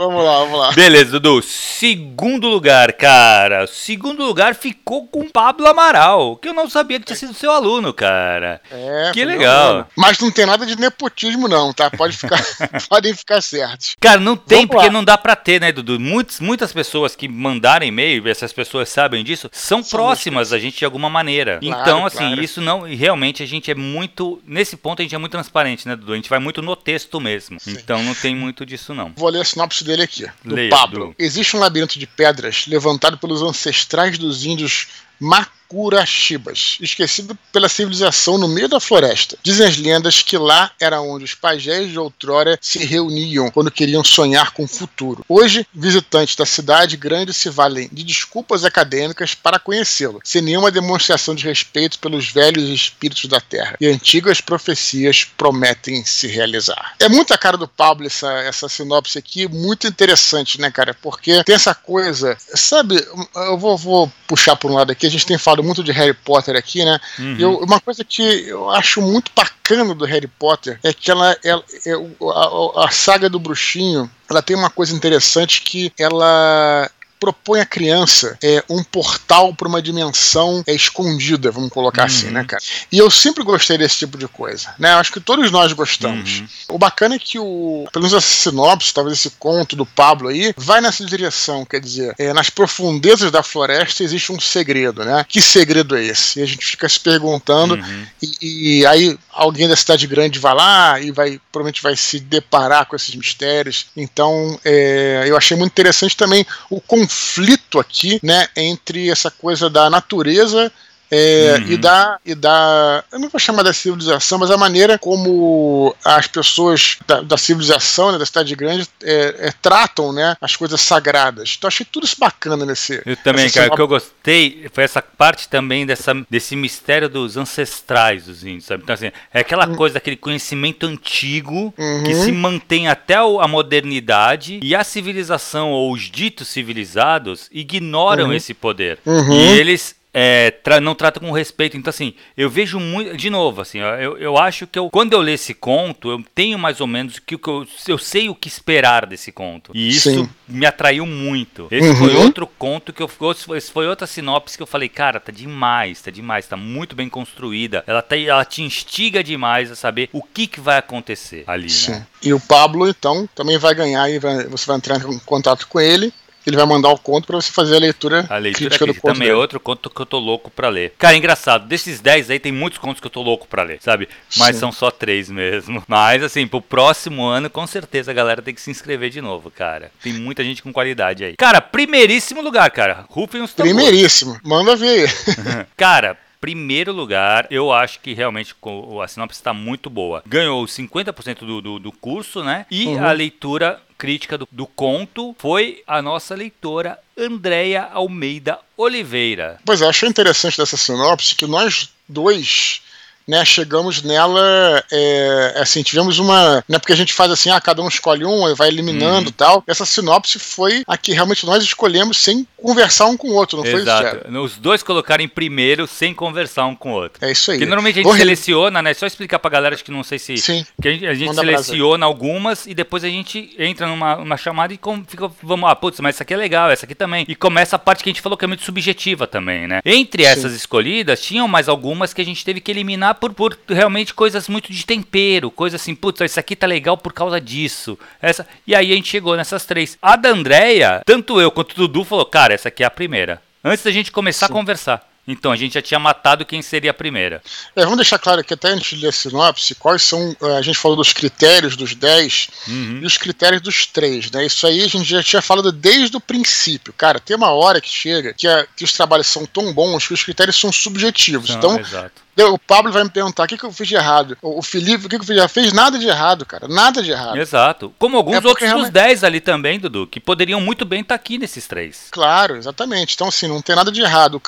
Vamos 0.03 0.21
lá, 0.25 0.39
vamos 0.39 0.59
lá. 0.59 0.71
Beleza, 0.73 1.11
Dudu. 1.11 1.41
Segundo 1.41 2.49
lugar, 2.49 2.91
cara. 2.91 3.65
Segundo 3.67 4.25
lugar 4.25 4.53
ficou 4.53 5.07
com 5.07 5.29
Pablo 5.29 5.65
Amaral, 5.65 6.35
que 6.35 6.49
eu 6.49 6.53
não 6.53 6.69
sabia 6.69 6.99
que 6.99 7.05
tinha 7.05 7.15
sido 7.15 7.33
seu 7.33 7.49
aluno, 7.49 7.93
cara. 7.93 8.59
É, 8.69 9.11
que 9.13 9.23
legal. 9.23 9.87
Mas 9.95 10.19
não 10.19 10.29
tem 10.29 10.45
nada 10.45 10.65
de 10.65 10.77
nepotismo, 10.77 11.47
não, 11.47 11.71
tá? 11.71 11.89
Pode 11.89 12.17
ficar, 12.17 12.37
podem 12.89 13.13
ficar 13.13 13.41
certos. 13.41 13.95
Cara, 13.97 14.19
não 14.19 14.35
tem, 14.35 14.59
vamos 14.59 14.71
porque 14.71 14.87
lá. 14.87 14.91
não 14.91 15.05
dá 15.05 15.17
pra 15.17 15.37
ter, 15.37 15.61
né, 15.61 15.71
Dudu? 15.71 15.97
Muitas, 15.97 16.41
muitas 16.41 16.73
pessoas 16.73 17.15
que 17.15 17.29
mandaram 17.29 17.85
e-mail, 17.85 18.27
essas 18.27 18.51
pessoas 18.51 18.89
sabem 18.89 19.23
disso, 19.23 19.49
são 19.53 19.81
próximas 19.81 20.51
a 20.51 20.59
gente 20.59 20.79
de 20.79 20.85
alguma 20.85 21.09
maneira. 21.09 21.59
Claro, 21.61 21.81
então, 21.81 22.05
assim, 22.05 22.17
claro. 22.17 22.43
isso 22.43 22.59
não. 22.59 22.81
Realmente 22.81 23.41
a 23.41 23.45
gente 23.45 23.71
é 23.71 23.75
muito. 23.75 24.41
Nesse 24.45 24.75
ponto 24.75 25.01
a 25.01 25.03
gente 25.03 25.15
é 25.15 25.17
muito 25.17 25.31
transparente, 25.31 25.87
né, 25.87 25.95
Dudu? 25.95 26.11
A 26.11 26.15
gente 26.17 26.29
vai 26.29 26.39
muito 26.39 26.61
no 26.61 26.75
texto 26.75 27.21
mesmo. 27.21 27.57
Sim. 27.57 27.71
Então 27.71 28.03
não 28.03 28.13
tem 28.13 28.35
muito 28.35 28.65
disso, 28.65 28.93
não. 28.93 29.13
Vou 29.15 29.29
ler 29.29 29.41
a 29.41 29.45
sinopse 29.45 29.83
dele 29.83 29.92
aqui, 30.01 30.25
do 30.43 30.55
Pablo. 30.69 31.13
Existe 31.17 31.55
um 31.55 31.59
labirinto 31.59 31.99
de 31.99 32.07
pedras 32.07 32.65
levantado 32.67 33.17
pelos 33.17 33.41
ancestrais 33.41 34.17
dos 34.17 34.45
índios 34.45 34.87
Mac 35.19 35.49
Curachibas, 35.73 36.77
esquecido 36.79 37.35
pela 37.51 37.67
civilização 37.67 38.37
no 38.37 38.47
meio 38.47 38.69
da 38.69 38.79
floresta. 38.79 39.35
Dizem 39.41 39.65
as 39.65 39.75
lendas 39.75 40.21
que 40.21 40.37
lá 40.37 40.69
era 40.79 41.01
onde 41.01 41.25
os 41.25 41.33
pajés 41.33 41.89
de 41.89 41.97
outrora 41.97 42.59
se 42.61 42.77
reuniam 42.85 43.49
quando 43.49 43.71
queriam 43.71 44.03
sonhar 44.03 44.51
com 44.51 44.65
o 44.65 44.67
futuro. 44.67 45.25
Hoje, 45.27 45.65
visitantes 45.73 46.35
da 46.35 46.45
cidade 46.45 46.95
grande 46.95 47.33
se 47.33 47.49
valem 47.49 47.89
de 47.91 48.03
desculpas 48.03 48.63
acadêmicas 48.63 49.33
para 49.33 49.57
conhecê-lo, 49.57 50.21
sem 50.23 50.43
nenhuma 50.43 50.69
demonstração 50.69 51.33
de 51.33 51.43
respeito 51.43 51.97
pelos 51.97 52.29
velhos 52.29 52.69
espíritos 52.69 53.25
da 53.25 53.41
terra. 53.41 53.75
E 53.81 53.87
antigas 53.87 54.39
profecias 54.41 55.23
prometem 55.23 56.05
se 56.05 56.27
realizar. 56.27 56.93
É 56.99 57.09
muito 57.09 57.33
a 57.33 57.37
cara 57.37 57.57
do 57.57 57.67
Pablo 57.67 58.05
essa, 58.05 58.31
essa 58.41 58.69
sinopse 58.69 59.17
aqui, 59.17 59.47
muito 59.47 59.87
interessante, 59.87 60.61
né, 60.61 60.69
cara? 60.69 60.93
Porque 61.01 61.43
tem 61.43 61.55
essa 61.55 61.73
coisa, 61.73 62.37
sabe? 62.53 63.03
Eu 63.35 63.57
vou, 63.57 63.75
vou 63.75 64.11
puxar 64.27 64.55
por 64.55 64.69
um 64.69 64.75
lado 64.75 64.91
aqui, 64.91 65.07
a 65.07 65.09
gente 65.09 65.25
tem 65.25 65.37
falado 65.39 65.62
muito 65.63 65.83
de 65.83 65.91
Harry 65.91 66.13
Potter 66.13 66.55
aqui, 66.55 66.83
né? 66.83 66.99
Uhum. 67.17 67.35
Eu, 67.39 67.57
uma 67.59 67.79
coisa 67.79 68.03
que 68.03 68.21
eu 68.21 68.69
acho 68.69 69.01
muito 69.01 69.31
bacana 69.35 69.95
do 69.95 70.05
Harry 70.05 70.27
Potter 70.27 70.79
é 70.83 70.93
que 70.93 71.09
ela, 71.09 71.37
ela 71.43 71.63
é, 71.85 71.93
a, 71.93 72.85
a 72.85 72.91
saga 72.91 73.29
do 73.29 73.39
bruxinho 73.39 74.09
ela 74.29 74.41
tem 74.41 74.55
uma 74.55 74.69
coisa 74.69 74.95
interessante 74.95 75.61
que 75.61 75.91
ela 75.97 76.89
propõe 77.23 77.61
à 77.61 77.65
criança 77.65 78.37
é, 78.43 78.61
um 78.69 78.83
portal 78.83 79.55
para 79.55 79.65
uma 79.65 79.81
dimensão 79.81 80.61
é, 80.67 80.75
escondida, 80.75 81.51
vamos 81.51 81.69
colocar 81.69 82.03
assim, 82.03 82.23
uhum. 82.23 82.25
assim, 82.25 82.33
né, 82.33 82.43
cara? 82.43 82.61
E 82.91 82.97
eu 82.97 83.09
sempre 83.09 83.45
gostei 83.45 83.77
desse 83.77 83.99
tipo 83.99 84.17
de 84.17 84.27
coisa, 84.27 84.75
né? 84.77 84.91
Acho 84.95 85.13
que 85.13 85.21
todos 85.21 85.49
nós 85.49 85.71
gostamos. 85.71 86.39
Uhum. 86.39 86.47
O 86.75 86.77
bacana 86.77 87.15
é 87.15 87.19
que 87.19 87.39
o, 87.39 87.87
pelo 87.93 88.03
menos 88.03 88.17
essa 88.17 88.27
sinopse, 88.27 88.93
talvez 88.93 89.17
esse 89.17 89.29
conto 89.39 89.73
do 89.73 89.85
Pablo 89.85 90.27
aí, 90.27 90.53
vai 90.57 90.81
nessa 90.81 91.05
direção, 91.05 91.63
quer 91.63 91.79
dizer, 91.79 92.13
é, 92.17 92.33
nas 92.33 92.49
profundezas 92.49 93.31
da 93.31 93.41
floresta 93.41 94.03
existe 94.03 94.33
um 94.33 94.39
segredo, 94.39 95.05
né? 95.05 95.25
Que 95.25 95.41
segredo 95.41 95.95
é 95.95 96.03
esse? 96.03 96.41
E 96.41 96.43
a 96.43 96.45
gente 96.45 96.65
fica 96.65 96.89
se 96.89 96.99
perguntando, 96.99 97.75
uhum. 97.75 98.05
e, 98.21 98.79
e 98.79 98.85
aí 98.85 99.17
alguém 99.31 99.69
da 99.69 99.77
cidade 99.77 100.05
grande 100.07 100.39
vai 100.39 100.53
lá 100.53 100.99
e 100.99 101.09
vai 101.09 101.39
provavelmente 101.53 101.81
vai 101.81 101.95
se 101.95 102.19
deparar 102.19 102.85
com 102.85 102.97
esses 102.97 103.15
mistérios. 103.15 103.85
Então, 103.95 104.59
é, 104.65 105.23
eu 105.25 105.37
achei 105.37 105.55
muito 105.55 105.71
interessante 105.71 106.17
também 106.17 106.45
o 106.69 106.81
conflito 106.81 107.12
conflito 107.13 107.79
aqui, 107.79 108.19
né, 108.23 108.47
entre 108.55 109.09
essa 109.09 109.29
coisa 109.29 109.69
da 109.69 109.89
natureza 109.89 110.71
é, 111.15 111.57
uhum. 111.59 111.71
e, 111.71 111.77
da, 111.77 112.19
e 112.25 112.33
da. 112.33 113.03
Eu 113.11 113.19
não 113.19 113.29
vou 113.29 113.39
chamar 113.39 113.61
da 113.61 113.71
civilização, 113.71 114.39
mas 114.39 114.49
a 114.49 114.57
maneira 114.57 114.97
como 114.97 115.95
as 116.03 116.25
pessoas 116.25 116.97
da, 117.05 117.21
da 117.21 117.37
civilização, 117.37 118.11
né, 118.11 118.17
da 118.17 118.25
cidade 118.25 118.55
grande, 118.55 118.87
é, 119.03 119.35
é, 119.47 119.53
tratam 119.61 120.11
né, 120.11 120.35
as 120.41 120.55
coisas 120.55 120.81
sagradas. 120.81 121.53
Então 121.55 121.67
achei 121.67 121.85
tudo 121.85 122.05
isso 122.05 122.15
bacana 122.19 122.65
nesse. 122.65 122.99
Eu 123.05 123.15
também, 123.17 123.47
cara. 123.51 123.71
O 123.71 123.75
que 123.75 123.81
eu 123.81 123.87
gostei 123.87 124.67
foi 124.73 124.83
essa 124.83 125.03
parte 125.03 125.47
também 125.47 125.85
dessa, 125.85 126.15
desse 126.27 126.55
mistério 126.55 127.07
dos 127.07 127.37
ancestrais 127.37 128.25
dos 128.25 128.43
índios, 128.43 128.65
sabe? 128.65 128.81
Então, 128.81 128.95
assim, 128.95 129.11
é 129.31 129.39
aquela 129.39 129.67
uhum. 129.67 129.75
coisa, 129.75 129.99
aquele 129.99 130.17
conhecimento 130.17 130.87
antigo 130.87 131.71
uhum. 131.77 132.03
que 132.03 132.15
se 132.15 132.31
mantém 132.31 132.87
até 132.87 133.13
a 133.15 133.47
modernidade 133.47 134.59
e 134.63 134.75
a 134.75 134.83
civilização 134.83 135.71
ou 135.71 135.93
os 135.93 136.09
ditos 136.09 136.47
civilizados 136.47 137.49
ignoram 137.51 138.25
uhum. 138.25 138.33
esse 138.33 138.55
poder. 138.55 138.97
Uhum. 139.05 139.31
E 139.31 139.59
eles 139.59 139.95
é, 140.13 140.51
tra 140.51 140.79
não 140.79 140.93
trata 140.93 141.19
com 141.19 141.31
respeito. 141.31 141.75
Então, 141.75 141.89
assim, 141.89 142.13
eu 142.37 142.49
vejo 142.49 142.79
muito. 142.79 143.17
De 143.17 143.29
novo, 143.29 143.61
assim, 143.61 143.79
eu, 143.79 144.17
eu 144.17 144.37
acho 144.37 144.67
que 144.67 144.77
eu, 144.77 144.89
quando 144.89 145.13
eu 145.13 145.19
ler 145.19 145.33
esse 145.33 145.53
conto, 145.53 146.11
eu 146.11 146.23
tenho 146.35 146.59
mais 146.59 146.79
ou 146.79 146.87
menos 146.87 147.17
que, 147.17 147.37
que 147.37 147.47
eu, 147.47 147.65
eu 147.87 147.97
sei 147.97 148.29
o 148.29 148.35
que 148.35 148.47
esperar 148.47 149.07
desse 149.07 149.31
conto. 149.31 149.71
E 149.73 149.89
isso 149.89 150.11
Sim. 150.11 150.29
me 150.47 150.65
atraiu 150.65 151.05
muito. 151.05 151.67
Esse 151.71 151.89
uhum. 151.89 151.95
foi 151.95 152.15
outro 152.15 152.45
conto 152.45 152.93
que 152.93 153.01
eu. 153.01 153.09
Esse 153.55 153.71
foi 153.71 153.87
outra 153.87 154.05
sinopse 154.05 154.55
que 154.55 154.63
eu 154.63 154.67
falei, 154.67 154.87
cara, 154.87 155.19
tá 155.19 155.31
demais, 155.31 156.01
tá 156.01 156.11
demais, 156.11 156.47
tá 156.47 156.55
muito 156.55 156.95
bem 156.95 157.09
construída. 157.09 157.83
Ela, 157.87 158.01
tá, 158.01 158.15
ela 158.17 158.45
te 158.45 158.61
instiga 158.61 159.23
demais 159.23 159.71
a 159.71 159.75
saber 159.75 160.09
o 160.13 160.21
que, 160.21 160.45
que 160.45 160.59
vai 160.59 160.77
acontecer 160.77 161.43
ali. 161.47 161.69
Sim. 161.69 161.91
Né? 161.91 162.07
E 162.21 162.33
o 162.33 162.39
Pablo, 162.39 162.87
então, 162.87 163.27
também 163.33 163.57
vai 163.57 163.73
ganhar 163.73 164.09
e 164.09 164.19
vai, 164.19 164.45
você 164.45 164.65
vai 164.65 164.77
entrar 164.77 164.97
em 164.97 165.19
contato 165.19 165.67
com 165.67 165.79
ele 165.79 166.13
ele 166.45 166.55
vai 166.55 166.65
mandar 166.65 166.89
o 166.89 166.97
conto 166.97 167.27
para 167.27 167.35
você 167.37 167.51
fazer 167.51 167.75
a 167.75 167.79
leitura, 167.79 168.25
a 168.29 168.37
leitura 168.37 168.69
crítica 168.69 168.85
do 168.85 168.93
conto. 168.93 169.13
Também 169.13 169.29
é 169.29 169.35
outro 169.35 169.59
conto 169.59 169.89
que 169.89 170.01
eu 170.01 170.05
tô 170.05 170.19
louco 170.19 170.49
para 170.51 170.69
ler. 170.69 170.93
Cara, 170.97 171.15
é 171.15 171.17
engraçado, 171.17 171.67
desses 171.67 171.99
10 171.99 172.29
aí 172.29 172.39
tem 172.39 172.51
muitos 172.51 172.79
contos 172.79 172.99
que 172.99 173.07
eu 173.07 173.11
tô 173.11 173.21
louco 173.21 173.47
para 173.47 173.63
ler, 173.63 173.79
sabe? 173.81 174.07
Mas 174.37 174.55
Sim. 174.55 174.59
são 174.59 174.71
só 174.71 174.91
três 174.91 175.29
mesmo. 175.29 175.83
Mas 175.87 176.23
assim, 176.23 176.45
pro 176.47 176.61
próximo 176.61 177.25
ano, 177.25 177.49
com 177.49 177.65
certeza 177.65 178.11
a 178.11 178.13
galera 178.13 178.41
tem 178.41 178.53
que 178.53 178.61
se 178.61 178.71
inscrever 178.71 179.09
de 179.09 179.21
novo, 179.21 179.51
cara. 179.51 179.91
Tem 180.01 180.13
muita 180.13 180.43
gente 180.43 180.61
com 180.61 180.73
qualidade 180.73 181.23
aí. 181.23 181.35
Cara, 181.37 181.61
primeiríssimo 181.61 182.41
lugar, 182.41 182.69
cara. 182.71 183.05
Rufem 183.09 183.41
os 183.41 183.53
tambores. 183.53 183.75
Primeiríssimo. 183.75 184.39
Manda 184.43 184.75
ver. 184.75 185.11
cara, 185.77 186.17
primeiro 186.43 186.91
lugar, 186.91 187.47
eu 187.49 187.71
acho 187.71 188.01
que 188.01 188.13
realmente 188.13 188.53
a 189.01 189.07
sinopse 189.07 189.39
está 189.39 189.53
muito 189.53 189.89
boa. 189.89 190.21
Ganhou 190.27 190.61
50% 190.65 191.39
do, 191.39 191.61
do, 191.61 191.79
do, 191.79 191.89
curso, 191.93 192.43
né? 192.43 192.65
E 192.69 192.85
uhum. 192.85 193.01
a 193.01 193.13
leitura 193.13 193.81
crítica 193.97 194.37
do, 194.37 194.45
do 194.51 194.67
conto 194.67 195.33
foi 195.39 195.81
a 195.87 196.01
nossa 196.01 196.35
leitora 196.35 196.99
Andréia 197.17 197.83
Almeida 197.83 198.59
Oliveira. 198.75 199.57
Pois 199.65 199.81
é, 199.81 199.87
achei 199.87 200.09
interessante 200.09 200.57
dessa 200.57 200.75
sinopse 200.75 201.33
que 201.33 201.47
nós 201.47 201.93
dois 202.09 202.81
né, 203.27 203.43
chegamos 203.45 204.01
nela, 204.01 204.83
é, 204.91 205.55
assim, 205.57 205.83
tivemos 205.83 206.19
uma. 206.19 206.63
Não 206.67 206.75
é 206.75 206.79
porque 206.79 206.93
a 206.93 206.97
gente 206.97 207.13
faz 207.13 207.31
assim, 207.31 207.49
ah, 207.49 207.59
cada 207.59 207.81
um 207.81 207.87
escolhe 207.87 208.25
um 208.25 208.49
e 208.49 208.55
vai 208.55 208.67
eliminando 208.67 209.29
e 209.29 209.31
tal. 209.33 209.63
Essa 209.67 209.85
sinopse 209.85 210.39
foi 210.39 210.83
a 210.87 210.97
que 210.97 211.13
realmente 211.13 211.45
nós 211.45 211.63
escolhemos 211.63 212.17
sem 212.17 212.47
conversar 212.61 213.07
um 213.07 213.17
com 213.17 213.27
o 213.27 213.33
outro, 213.33 213.57
não 213.57 213.65
Exato. 213.65 214.21
foi 214.21 214.31
isso, 214.31 214.41
Os 214.41 214.57
dois 214.57 214.81
colocaram 214.81 215.23
em 215.23 215.27
primeiro 215.27 215.85
sem 215.85 216.13
conversar 216.13 216.65
um 216.65 216.75
com 216.75 216.91
o 216.91 216.95
outro. 216.95 217.25
É 217.25 217.31
isso 217.31 217.51
aí. 217.51 217.57
Porque 217.57 217.69
normalmente 217.69 217.99
a 217.99 218.03
gente 218.03 218.17
seleciona, 218.17 218.81
né? 218.81 218.93
Só 218.93 219.05
explicar 219.05 219.39
pra 219.39 219.49
galera 219.49 219.75
que 219.75 219.91
não 219.91 220.03
sei 220.03 220.17
se. 220.17 220.37
Sim. 220.37 220.65
Que 220.81 220.87
a 220.87 220.91
gente, 220.91 221.05
a 221.07 221.13
gente 221.13 221.35
seleciona 221.35 222.05
algumas 222.05 222.65
e 222.65 222.73
depois 222.73 223.03
a 223.03 223.09
gente 223.09 223.53
entra 223.57 223.87
numa, 223.87 224.15
numa 224.15 224.37
chamada 224.37 224.73
e 224.73 224.77
com, 224.77 225.03
fica, 225.05 225.29
vamos, 225.41 225.69
ah, 225.69 225.75
putz, 225.75 225.99
mas 225.99 226.15
essa 226.15 226.23
aqui 226.23 226.33
é 226.33 226.37
legal, 226.37 226.69
essa 226.69 226.85
aqui 226.85 226.95
também. 226.95 227.25
E 227.27 227.35
começa 227.35 227.75
a 227.75 227.79
parte 227.79 228.03
que 228.03 228.09
a 228.09 228.13
gente 228.13 228.21
falou 228.21 228.37
que 228.37 228.45
é 228.45 228.47
muito 228.47 228.63
subjetiva 228.63 229.27
também, 229.27 229.67
né? 229.67 229.81
Entre 229.83 230.23
essas 230.23 230.51
Sim. 230.51 230.57
escolhidas, 230.57 231.21
tinham 231.21 231.47
mais 231.47 231.67
algumas 231.67 232.13
que 232.13 232.21
a 232.21 232.25
gente 232.25 232.43
teve 232.45 232.61
que 232.61 232.71
eliminar 232.71 233.12
por, 233.13 233.33
por 233.33 233.57
realmente 233.67 234.13
coisas 234.13 234.47
muito 234.47 234.71
de 234.71 234.85
tempero, 234.85 235.51
coisa 235.51 235.75
assim, 235.75 235.95
putz, 235.95 236.21
isso 236.21 236.39
aqui 236.39 236.55
tá 236.55 236.67
legal 236.67 236.97
por 236.97 237.13
causa 237.13 237.39
disso. 237.39 237.97
Essa, 238.21 238.47
e 238.65 238.75
aí 238.75 238.91
a 238.91 238.95
gente 238.95 239.09
chegou 239.09 239.35
nessas 239.35 239.65
três. 239.65 239.97
A 240.01 240.15
da 240.15 240.29
Andrea, 240.29 241.01
tanto 241.05 241.39
eu 241.39 241.51
quanto 241.51 241.73
o 241.73 241.75
Dudu 241.75 242.03
falou, 242.03 242.25
cara, 242.25 242.53
essa 242.53 242.69
aqui 242.69 242.83
é 242.83 242.85
a 242.85 242.91
primeira. 242.91 243.41
Antes 243.63 243.83
da 243.83 243.91
gente 243.91 244.11
começar 244.11 244.47
Sim. 244.47 244.53
a 244.53 244.55
conversar. 244.55 245.13
Então, 245.25 245.53
a 245.53 245.55
gente 245.55 245.73
já 245.73 245.81
tinha 245.81 245.99
matado 245.99 246.45
quem 246.45 246.61
seria 246.61 246.91
a 246.91 246.93
primeira. 246.93 247.41
É, 247.75 247.83
vamos 247.83 247.97
deixar 247.97 248.19
claro 248.19 248.41
aqui, 248.41 248.53
até 248.53 248.69
antes 248.69 248.97
de 248.97 249.03
ler 249.03 249.09
a 249.09 249.11
sinopse, 249.11 249.73
quais 249.75 250.01
são. 250.01 250.35
Eh, 250.41 250.57
a 250.57 250.61
gente 250.61 250.77
falou 250.77 250.97
dos 250.97 251.13
critérios 251.13 251.77
dos 251.77 251.95
10 251.95 252.49
uhum. 252.67 252.99
e 253.01 253.05
os 253.05 253.17
critérios 253.17 253.61
dos 253.61 253.85
3, 253.85 254.31
né? 254.31 254.45
Isso 254.45 254.67
aí 254.67 254.81
a 254.81 254.87
gente 254.87 255.05
já 255.05 255.23
tinha 255.23 255.41
falado 255.41 255.71
desde 255.71 256.17
o 256.17 256.19
princípio. 256.19 256.93
Cara, 256.93 257.21
tem 257.21 257.37
uma 257.37 257.51
hora 257.51 257.79
que 257.79 257.89
chega 257.89 258.33
que, 258.33 258.47
a, 258.47 258.67
que 258.75 258.83
os 258.83 258.91
trabalhos 258.91 259.27
são 259.27 259.45
tão 259.45 259.73
bons 259.73 260.05
que 260.05 260.13
os 260.13 260.23
critérios 260.23 260.59
são 260.59 260.73
subjetivos. 260.73 261.51
então, 261.51 261.79
exato. 261.79 262.21
O 262.35 262.57
Pablo 262.57 262.91
vai 262.91 263.03
me 263.03 263.09
perguntar 263.09 263.43
o 263.43 263.47
que, 263.47 263.57
que 263.57 263.63
eu 263.63 263.71
fiz 263.71 263.87
de 263.87 263.95
errado. 263.95 264.37
O 264.41 264.61
Felipe, 264.61 265.05
o 265.05 265.09
que, 265.09 265.17
que 265.17 265.23
eu 265.23 265.25
fiz 265.25 265.35
de 265.35 265.39
errado? 265.39 265.49
Fez 265.49 265.73
nada 265.73 265.99
de 265.99 266.07
errado, 266.07 266.45
cara. 266.45 266.67
Nada 266.67 267.01
de 267.03 267.11
errado. 267.11 267.37
Exato. 267.37 267.93
Como 267.99 268.17
alguns 268.17 268.43
é 268.43 268.47
outros 268.47 268.67
realmente... 268.67 268.85
dos 268.85 268.93
10 268.93 269.23
ali 269.23 269.39
também, 269.39 269.79
Dudu, 269.79 270.07
que 270.07 270.19
poderiam 270.19 270.59
muito 270.59 270.83
bem 270.83 271.01
estar 271.01 271.15
tá 271.15 271.21
aqui 271.21 271.37
nesses 271.37 271.67
três. 271.67 272.07
Claro, 272.09 272.55
exatamente. 272.55 273.13
Então, 273.13 273.27
assim, 273.27 273.47
não 273.47 273.61
tem 273.61 273.75
nada 273.75 273.91
de 273.91 274.01
errado. 274.01 274.41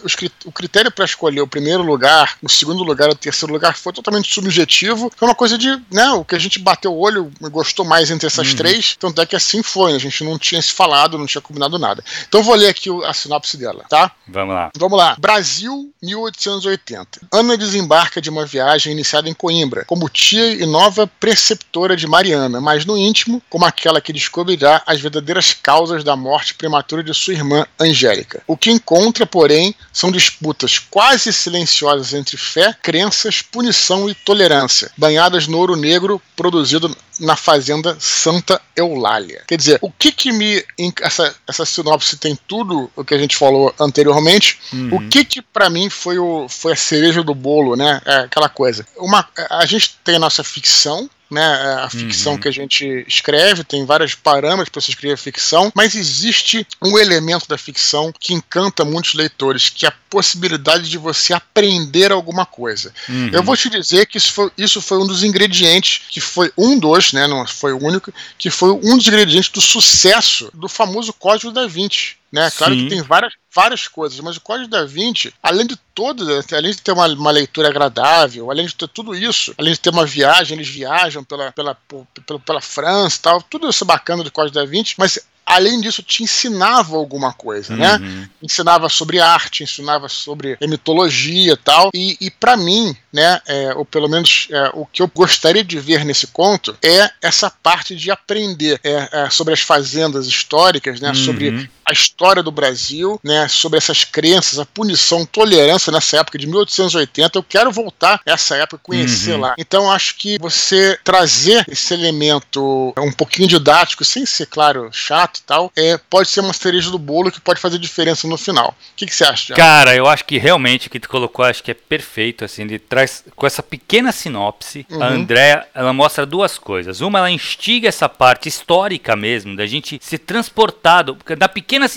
O 0.46 0.52
critério 0.52 0.92
para 0.92 1.06
escolher 1.06 1.42
o 1.42 1.48
primeiro 1.48 1.84
lugar, 1.84 2.38
o 2.42 2.50
segundo 2.50 2.84
lugar, 2.84 3.10
o 3.10 3.16
terceiro 3.16 3.54
lugar 3.54 3.76
foi 3.76 3.94
totalmente 3.94 4.34
subjetivo. 4.34 5.12
Foi 5.16 5.28
uma 5.28 5.36
coisa 5.36 5.58
de, 5.58 5.70
né, 5.92 6.10
o 6.12 6.26
que 6.26 6.36
a 6.36 6.40
gente 6.40 6.58
bateu 6.58 6.92
o 6.92 7.00
olho, 7.00 7.32
gostou 7.52 7.86
mais 7.86 8.10
entre 8.10 8.26
essas 8.26 8.50
uhum. 8.50 8.56
três. 8.56 8.96
Tanto 9.00 9.22
é 9.22 9.26
que 9.26 9.36
assim 9.36 9.62
foi. 9.62 9.94
A 9.94 10.00
gente 10.00 10.24
não 10.24 10.40
tinha 10.40 10.62
se 10.62 10.74
falado, 10.74 11.18
não 11.18 11.28
tinha 11.28 11.42
combinado 11.42 11.78
nada. 11.78 12.04
Então, 12.28 12.42
vou 12.42 12.56
ler 12.56 12.70
aqui 12.70 12.90
a 13.06 13.14
sinopse 13.14 13.58
dela, 13.58 13.86
tá? 13.88 14.12
Vamos 14.28 14.56
lá. 14.56 14.72
Vamos 14.76 14.98
lá. 14.98 15.16
Brasil, 15.20 15.94
1880. 16.02 17.22
Ana 17.32 17.58
de 17.58 17.75
desembarca 17.76 18.22
de 18.22 18.30
uma 18.30 18.46
viagem 18.46 18.94
iniciada 18.94 19.30
em 19.30 19.34
Coimbra, 19.34 19.84
como 19.86 20.08
tia 20.08 20.54
e 20.54 20.66
nova 20.66 21.06
preceptora 21.06 21.96
de 21.98 22.08
Mariana, 22.08 22.62
mas 22.62 22.86
no 22.86 22.98
íntimo, 22.98 23.42
como 23.50 23.66
aquela 23.66 24.00
que 24.00 24.14
descobrirá 24.14 24.82
as 24.86 25.02
verdadeiras 25.02 25.52
causas 25.52 26.04
da 26.04 26.16
morte 26.16 26.54
prematura 26.54 27.04
de 27.04 27.14
sua 27.14 27.34
irmã 27.34 27.66
Angélica. 27.80 28.42
O 28.48 28.56
que 28.56 28.72
encontra, 28.72 29.26
porém, 29.26 29.76
são 29.92 30.10
disputas 30.10 30.80
quase 30.80 31.34
silenciosas 31.34 32.14
entre 32.14 32.38
fé, 32.38 32.76
crenças, 32.82 33.42
punição 33.42 34.10
e 34.10 34.14
tolerância, 34.14 34.90
banhadas 34.98 35.48
no 35.48 35.58
ouro 35.58 35.76
negro 35.76 36.22
produzido 36.36 36.96
na 37.20 37.36
fazenda 37.36 37.96
Santa 38.00 38.62
Eulália. 38.76 39.44
Quer 39.48 39.58
dizer, 39.58 39.80
o 39.82 39.92
que 39.92 40.12
que 40.12 40.32
me 40.32 40.64
essa, 41.02 41.36
essa 41.48 41.66
sinopse 41.66 42.18
tem 42.18 42.38
tudo 42.48 42.92
o 42.96 43.04
que 43.04 43.14
a 43.14 43.18
gente 43.18 43.36
falou 43.36 43.74
anteriormente. 43.80 44.60
Uhum. 44.74 44.96
O 44.96 45.10
que 45.10 45.24
que 45.24 45.42
para 45.42 45.70
mim 45.70 45.90
foi 45.90 46.18
o 46.18 46.48
foi 46.50 46.74
a 46.74 46.76
cereja 46.76 47.24
do 47.24 47.34
bolo, 47.34 47.76
né? 47.76 48.02
É 48.06 48.16
aquela 48.18 48.50
coisa. 48.50 48.86
Uma, 48.98 49.28
a 49.50 49.66
gente 49.66 49.98
tem 50.04 50.16
a 50.16 50.20
nossa 50.20 50.44
ficção, 50.44 51.10
né, 51.30 51.46
a 51.82 51.90
ficção 51.90 52.34
uhum. 52.34 52.40
que 52.40 52.48
a 52.48 52.52
gente 52.52 53.06
escreve, 53.08 53.64
tem 53.64 53.86
vários 53.86 54.16
parâmetros 54.16 54.70
para 54.70 54.82
você 54.82 54.92
escrever 54.92 55.18
ficção, 55.18 55.72
mas 55.76 55.96
existe 55.96 56.66
um 56.82 56.98
elemento 56.98 57.48
da 57.48 57.58
ficção 57.58 58.14
que 58.20 58.34
encanta 58.34 58.86
muitos 58.86 59.14
leitores, 59.14 59.70
que 59.70 59.86
é 59.86 59.90
a 59.90 59.94
possibilidade 60.10 60.90
de 60.90 60.98
você 60.98 61.34
aprender 61.34 62.12
alguma 62.12 62.46
coisa. 62.46 62.94
Uhum. 63.10 63.30
Eu 63.34 63.44
vou 63.44 63.58
te 63.58 63.70
dizer 63.70 64.06
que 64.06 64.18
isso 64.18 64.32
foi, 64.32 64.52
isso 64.58 64.82
foi 64.82 64.98
um 64.98 65.08
dos 65.08 65.24
ingredientes, 65.24 66.02
que 66.10 66.22
foi 66.22 66.52
um 66.58 66.78
dos, 66.78 67.14
né, 67.14 67.28
não 67.28 67.46
foi 67.46 67.74
o 67.74 67.84
único, 67.84 68.14
que 68.38 68.50
foi 68.50 68.72
um 68.72 68.98
dos 68.98 69.08
ingredientes 69.08 69.50
do 69.50 69.62
sucesso 69.62 70.50
do 70.54 70.70
famoso 70.70 71.14
Código 71.14 71.52
da 71.52 71.68
Vinci. 71.68 72.18
Né? 72.36 72.52
Claro 72.52 72.74
Sim. 72.74 72.84
que 72.84 72.90
tem 72.90 73.02
várias, 73.02 73.34
várias 73.50 73.88
coisas, 73.88 74.20
mas 74.20 74.36
o 74.36 74.42
Código 74.42 74.70
da 74.70 74.84
Vinci, 74.84 75.34
além 75.42 75.66
de 75.66 75.78
tudo, 75.94 76.28
além 76.52 76.72
de 76.72 76.82
ter 76.82 76.92
uma, 76.92 77.08
uma, 77.08 77.32
leitura 77.32 77.70
agradável, 77.70 78.52
além 78.52 78.66
de 78.66 78.76
ter 78.76 78.90
tudo 78.90 79.16
isso, 79.16 79.56
além 79.58 79.72
de 79.72 79.80
ter 79.80 79.90
uma 79.90 80.06
viagem, 80.06 80.58
eles 80.58 80.68
viajam 80.68 81.24
pela, 81.24 81.54
pela, 81.54 81.78
pela, 82.26 82.40
pela 82.42 82.60
França 82.60 83.20
tal, 83.22 83.42
tudo 83.42 83.70
isso 83.70 83.86
bacana 83.86 84.22
do 84.22 84.30
Código 84.30 84.54
da 84.54 84.66
Vinci, 84.66 84.96
mas 84.98 85.18
além 85.46 85.80
disso, 85.80 86.02
te 86.02 86.24
ensinava 86.24 86.96
alguma 86.96 87.32
coisa, 87.32 87.76
né? 87.76 87.94
uhum. 87.94 88.00
né? 88.00 88.30
Ensinava 88.42 88.90
sobre 88.90 89.20
arte, 89.20 89.64
ensinava 89.64 90.10
sobre 90.10 90.58
mitologia 90.62 91.54
e 91.54 91.58
tal. 91.58 91.90
E, 91.94 92.18
e 92.20 92.32
para 92.32 92.58
mim, 92.58 92.96
né, 93.14 93.40
é, 93.48 93.74
ou 93.76 93.86
pelo 93.86 94.10
menos 94.10 94.48
é, 94.52 94.72
o 94.74 94.86
que 94.86 95.02
eu 95.02 95.12
gostaria 95.14 95.64
de 95.64 95.80
ver 95.80 96.04
nesse 96.04 96.28
conto 96.28 96.76
é 96.84 97.10
essa 97.22 97.50
parte 97.50 97.96
de 97.96 98.12
aprender 98.12 98.80
é, 98.84 99.10
é 99.12 99.30
sobre 99.30 99.54
as 99.54 99.62
fazendas 99.62 100.28
históricas, 100.28 101.00
né? 101.00 101.10
Uhum. 101.10 101.16
Sobre 101.16 101.70
a 101.86 101.94
história 101.94 102.42
do 102.42 102.52
Brasil, 102.52 103.20
né, 103.24 103.48
sobre 103.48 103.78
essas 103.78 104.04
crenças, 104.04 104.58
a 104.58 104.66
punição, 104.66 105.24
tolerância 105.24 105.92
nessa 105.92 106.18
época 106.18 106.38
de 106.40 106.48
1880. 106.48 107.38
Eu 107.38 107.44
quero 107.44 107.72
voltar 107.72 108.22
a 108.26 108.32
essa 108.32 108.56
época, 108.56 108.82
conhecer 108.82 109.34
uhum. 109.34 109.42
lá. 109.42 109.56
Então 109.58 109.92
acho 109.92 110.16
que 110.16 110.40
você 110.40 110.98
trazer 111.04 111.64
esse 111.70 111.94
elemento 111.94 112.92
um 112.98 113.12
pouquinho 113.12 113.48
didático, 113.48 114.04
sem 114.04 114.26
ser, 114.26 114.48
claro, 114.48 114.90
chato 114.92 115.35
e 115.40 115.44
tal, 115.44 115.72
é, 115.76 115.98
pode 116.10 116.30
ser 116.30 116.42
uma 116.42 116.54
cereja 116.54 116.90
do 116.90 116.98
bolo 116.98 117.32
que 117.32 117.42
pode 117.42 117.60
fazer 117.60 117.78
diferença 117.78 118.28
no 118.28 118.38
final. 118.38 118.70
O 118.70 118.96
que, 118.96 119.06
que 119.06 119.16
você 119.16 119.24
acha? 119.24 119.54
Thiago? 119.54 119.62
Cara, 119.62 119.96
eu 119.96 120.08
acho 120.08 120.26
que 120.26 120.38
realmente 120.38 120.88
o 120.88 120.90
que 120.90 121.00
tu 121.00 121.10
colocou, 121.10 121.46
acho 121.46 121.64
que 121.64 121.72
é 121.72 121.76
perfeito, 121.76 122.44
assim, 122.44 122.66
de 122.66 122.80
traz 122.80 123.24
com 123.36 123.46
essa 123.46 123.62
pequena 123.62 124.12
sinopse, 124.12 124.86
uhum. 124.90 125.04
a 125.04 125.08
Andrea, 125.08 125.68
ela 125.74 125.94
mostra 125.94 126.26
duas 126.26 126.58
coisas. 126.58 127.02
Uma, 127.02 127.20
ela 127.20 127.32
instiga 127.32 127.88
essa 127.88 128.10
parte 128.10 128.50
histórica 128.50 129.16
mesmo, 129.16 129.56
da 129.56 129.66
gente 129.66 130.00
ser 130.02 130.20
transportado, 130.20 131.18
da 131.38 131.50
pequena 131.50 131.76
pequena 131.76 131.88